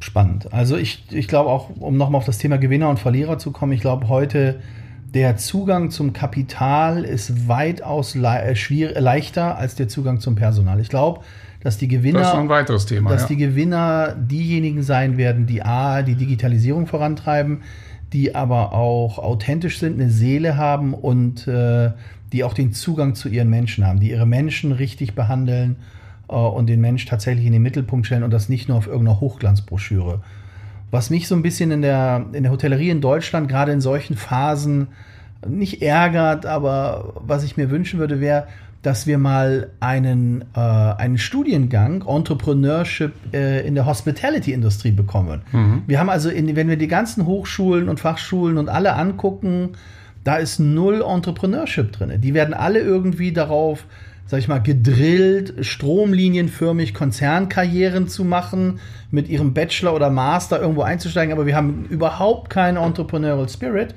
[0.00, 0.52] Spannend.
[0.52, 3.72] Also ich, ich glaube auch, um nochmal auf das Thema Gewinner und Verlierer zu kommen,
[3.72, 4.60] ich glaube heute
[5.14, 8.54] der Zugang zum Kapital ist weitaus le
[8.98, 10.80] leichter als der Zugang zum Personal.
[10.80, 11.20] Ich glaube,
[11.62, 13.10] dass die Gewinner, Das ist noch ein weiteres Thema.
[13.10, 13.28] dass ja.
[13.28, 17.60] die Gewinner diejenigen sein werden, die A, die Digitalisierung vorantreiben,
[18.12, 21.92] die aber auch authentisch sind, eine Seele haben und äh,
[22.32, 25.76] die auch den Zugang zu ihren Menschen haben, die ihre Menschen richtig behandeln
[26.28, 29.20] äh, und den Mensch tatsächlich in den Mittelpunkt stellen und das nicht nur auf irgendeiner
[29.20, 30.20] Hochglanzbroschüre.
[30.90, 34.16] was mich so ein bisschen in der, in der Hotellerie in Deutschland, gerade in solchen
[34.16, 34.88] Phasen,
[35.48, 38.46] nicht ärgert, aber was ich mir wünschen würde, wäre,
[38.82, 45.42] dass wir mal einen, äh, einen Studiengang Entrepreneurship äh, in der Hospitality-Industrie bekommen.
[45.52, 45.82] Mhm.
[45.86, 49.70] Wir haben also, in, wenn wir die ganzen Hochschulen und Fachschulen und alle angucken,
[50.24, 52.20] da ist null Entrepreneurship drin.
[52.20, 53.84] Die werden alle irgendwie darauf,
[54.26, 58.80] sag ich mal, gedrillt, stromlinienförmig Konzernkarrieren zu machen,
[59.12, 63.94] mit ihrem Bachelor oder Master irgendwo einzusteigen, aber wir haben überhaupt keinen Entrepreneurial Spirit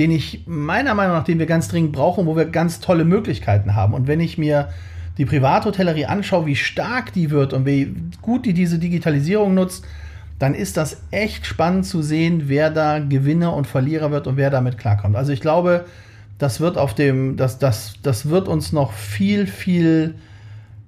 [0.00, 3.74] den ich meiner Meinung nach, den wir ganz dringend brauchen, wo wir ganz tolle Möglichkeiten
[3.74, 3.92] haben.
[3.92, 4.70] Und wenn ich mir
[5.18, 9.84] die Privathotellerie anschaue, wie stark die wird und wie gut die diese Digitalisierung nutzt,
[10.38, 14.48] dann ist das echt spannend zu sehen, wer da Gewinner und Verlierer wird und wer
[14.48, 15.16] damit klarkommt.
[15.16, 15.84] Also ich glaube,
[16.38, 20.14] das wird auf dem, das, das, das wird uns noch viel, viel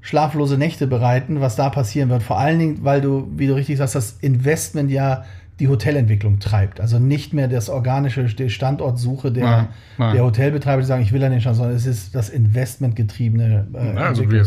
[0.01, 2.23] schlaflose Nächte bereiten, was da passieren wird.
[2.23, 5.25] Vor allen Dingen, weil du, wie du richtig sagst, das Investment ja
[5.63, 6.81] die Hotelentwicklung treibt.
[6.81, 10.15] Also nicht mehr das organische die Standortsuche der, nein, nein.
[10.15, 13.97] der Hotelbetreiber, die sagen, ich will an den Standort, sondern es ist das investmentgetriebene äh,
[13.97, 14.45] also wir,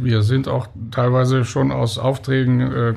[0.00, 2.94] wir sind auch teilweise schon aus Aufträgen äh, äh,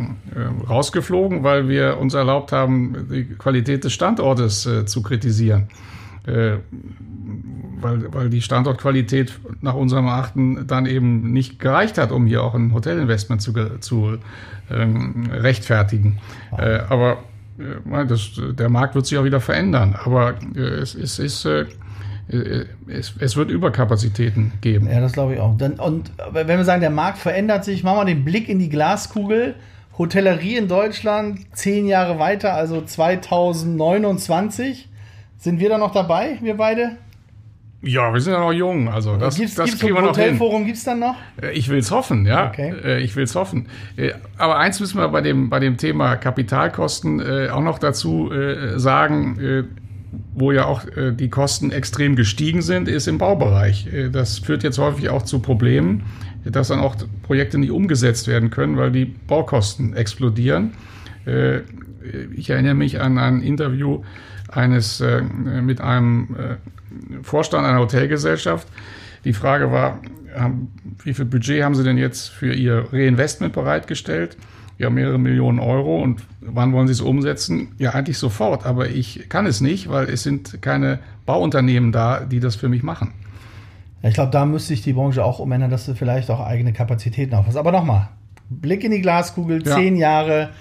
[0.69, 5.67] rausgeflogen, weil wir uns erlaubt haben, die Qualität des Standortes äh, zu kritisieren.
[6.27, 6.57] Äh,
[7.79, 12.55] weil, weil die Standortqualität nach unserem Erachten dann eben nicht gereicht hat, um hier auch
[12.55, 14.17] ein Hotelinvestment zu, zu
[14.71, 16.19] ähm, rechtfertigen.
[16.57, 17.19] Äh, aber
[17.59, 19.95] äh, das, der Markt wird sich auch wieder verändern.
[20.03, 21.45] Aber äh, es, es ist.
[21.45, 21.65] Äh,
[22.89, 24.89] es, es, wird Überkapazitäten geben.
[24.91, 25.57] Ja, das glaube ich auch.
[25.57, 28.67] Dann, und wenn wir sagen, der Markt verändert sich, machen wir den Blick in die
[28.67, 29.55] Glaskugel.
[29.97, 34.89] Hotellerie in Deutschland zehn Jahre weiter, also 2029.
[35.37, 36.97] Sind wir da noch dabei, wir beide?
[37.81, 40.65] Ja, wir sind ja noch jung, also das, gibt's, das gibt's kriegen wir noch Hotelforum
[40.65, 41.15] gibt es dann noch?
[41.39, 42.47] Äh, ich will es hoffen, ja.
[42.47, 42.73] Okay.
[42.83, 43.67] Äh, ich will es hoffen.
[43.97, 48.31] Äh, aber eins müssen wir bei dem, bei dem Thema Kapitalkosten auch noch dazu
[48.75, 49.67] sagen,
[50.33, 53.87] wo ja auch die Kosten extrem gestiegen sind, ist im Baubereich.
[54.11, 56.03] Das führt jetzt häufig auch zu Problemen,
[56.45, 60.73] dass dann auch Projekte nicht umgesetzt werden können, weil die Baukosten explodieren.
[62.35, 64.03] Ich erinnere mich an ein Interview
[64.49, 65.03] eines
[65.61, 66.57] mit einem
[67.21, 68.67] Vorstand einer Hotelgesellschaft.
[69.25, 69.99] Die Frage war,
[71.03, 74.37] wie viel Budget haben Sie denn jetzt für Ihr Reinvestment bereitgestellt?
[74.77, 76.01] Ja, mehrere Millionen Euro.
[76.01, 77.69] Und wann wollen Sie es umsetzen?
[77.79, 78.65] Ja, eigentlich sofort.
[78.65, 82.83] Aber ich kann es nicht, weil es sind keine Bauunternehmen da, die das für mich
[82.83, 83.13] machen.
[84.03, 87.33] ich glaube, da müsste sich die Branche auch umändern, dass du vielleicht auch eigene Kapazitäten
[87.33, 87.57] aufhast.
[87.57, 88.09] Aber nochmal,
[88.49, 89.75] Blick in die Glaskugel, ja.
[89.75, 90.51] zehn Jahre.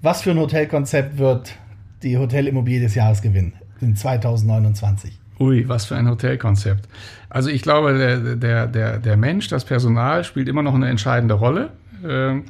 [0.00, 1.54] Was für ein Hotelkonzept wird
[2.02, 5.18] die Hotelimmobilie des Jahres gewinnen in 2029?
[5.40, 6.88] Ui, was für ein Hotelkonzept.
[7.28, 11.34] Also ich glaube, der, der, der, der Mensch, das Personal spielt immer noch eine entscheidende
[11.34, 11.70] Rolle.
[12.06, 12.42] Äh,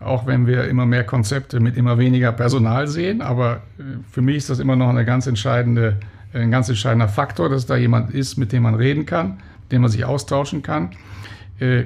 [0.00, 3.20] auch wenn wir immer mehr Konzepte mit immer weniger Personal sehen.
[3.20, 5.96] Aber äh, für mich ist das immer noch eine ganz entscheidende,
[6.32, 9.82] ein ganz entscheidender Faktor, dass da jemand ist, mit dem man reden kann, mit dem
[9.82, 10.90] man sich austauschen kann.
[11.58, 11.84] Äh,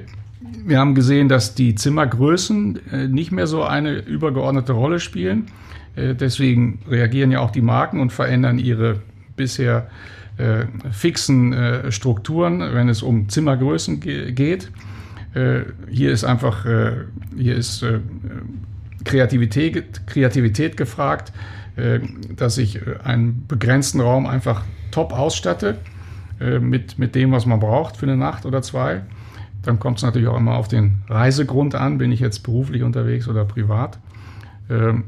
[0.65, 5.47] wir haben gesehen, dass die Zimmergrößen äh, nicht mehr so eine übergeordnete Rolle spielen.
[5.95, 9.01] Äh, deswegen reagieren ja auch die Marken und verändern ihre
[9.35, 9.87] bisher
[10.37, 14.71] äh, fixen äh, Strukturen, wenn es um Zimmergrößen ge geht.
[15.89, 16.63] Hier ist einfach
[17.35, 17.83] hier ist
[19.03, 21.33] Kreativität, Kreativität gefragt,
[22.35, 25.79] dass ich einen begrenzten Raum einfach top ausstatte
[26.61, 29.01] mit, mit dem, was man braucht für eine Nacht oder zwei.
[29.63, 33.27] Dann kommt es natürlich auch immer auf den Reisegrund an, bin ich jetzt beruflich unterwegs
[33.27, 33.97] oder privat.
[34.69, 35.05] Ähm,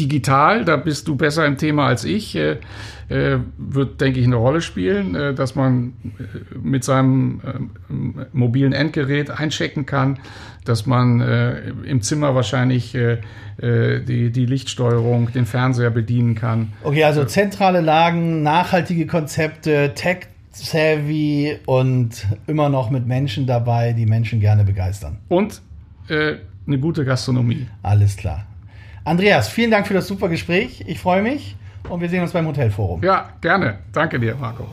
[0.00, 2.56] digital, da bist du besser im Thema als ich, äh,
[3.10, 8.72] äh, wird, denke ich, eine Rolle spielen, äh, dass man äh, mit seinem äh, mobilen
[8.72, 10.18] Endgerät einchecken kann,
[10.64, 12.96] dass man äh, im Zimmer wahrscheinlich
[13.62, 16.72] die, die Lichtsteuerung, den Fernseher bedienen kann.
[16.82, 24.06] Okay, also zentrale Lagen, nachhaltige Konzepte, Tech savvy und immer noch mit Menschen dabei, die
[24.06, 25.18] Menschen gerne begeistern.
[25.28, 25.60] Und
[26.08, 27.66] eine gute Gastronomie.
[27.82, 28.46] Alles klar.
[29.10, 30.84] Andreas, vielen Dank für das super Gespräch.
[30.86, 31.56] Ich freue mich
[31.88, 33.02] und wir sehen uns beim Hotelforum.
[33.02, 33.80] Ja, gerne.
[33.92, 34.68] Danke dir, Marco.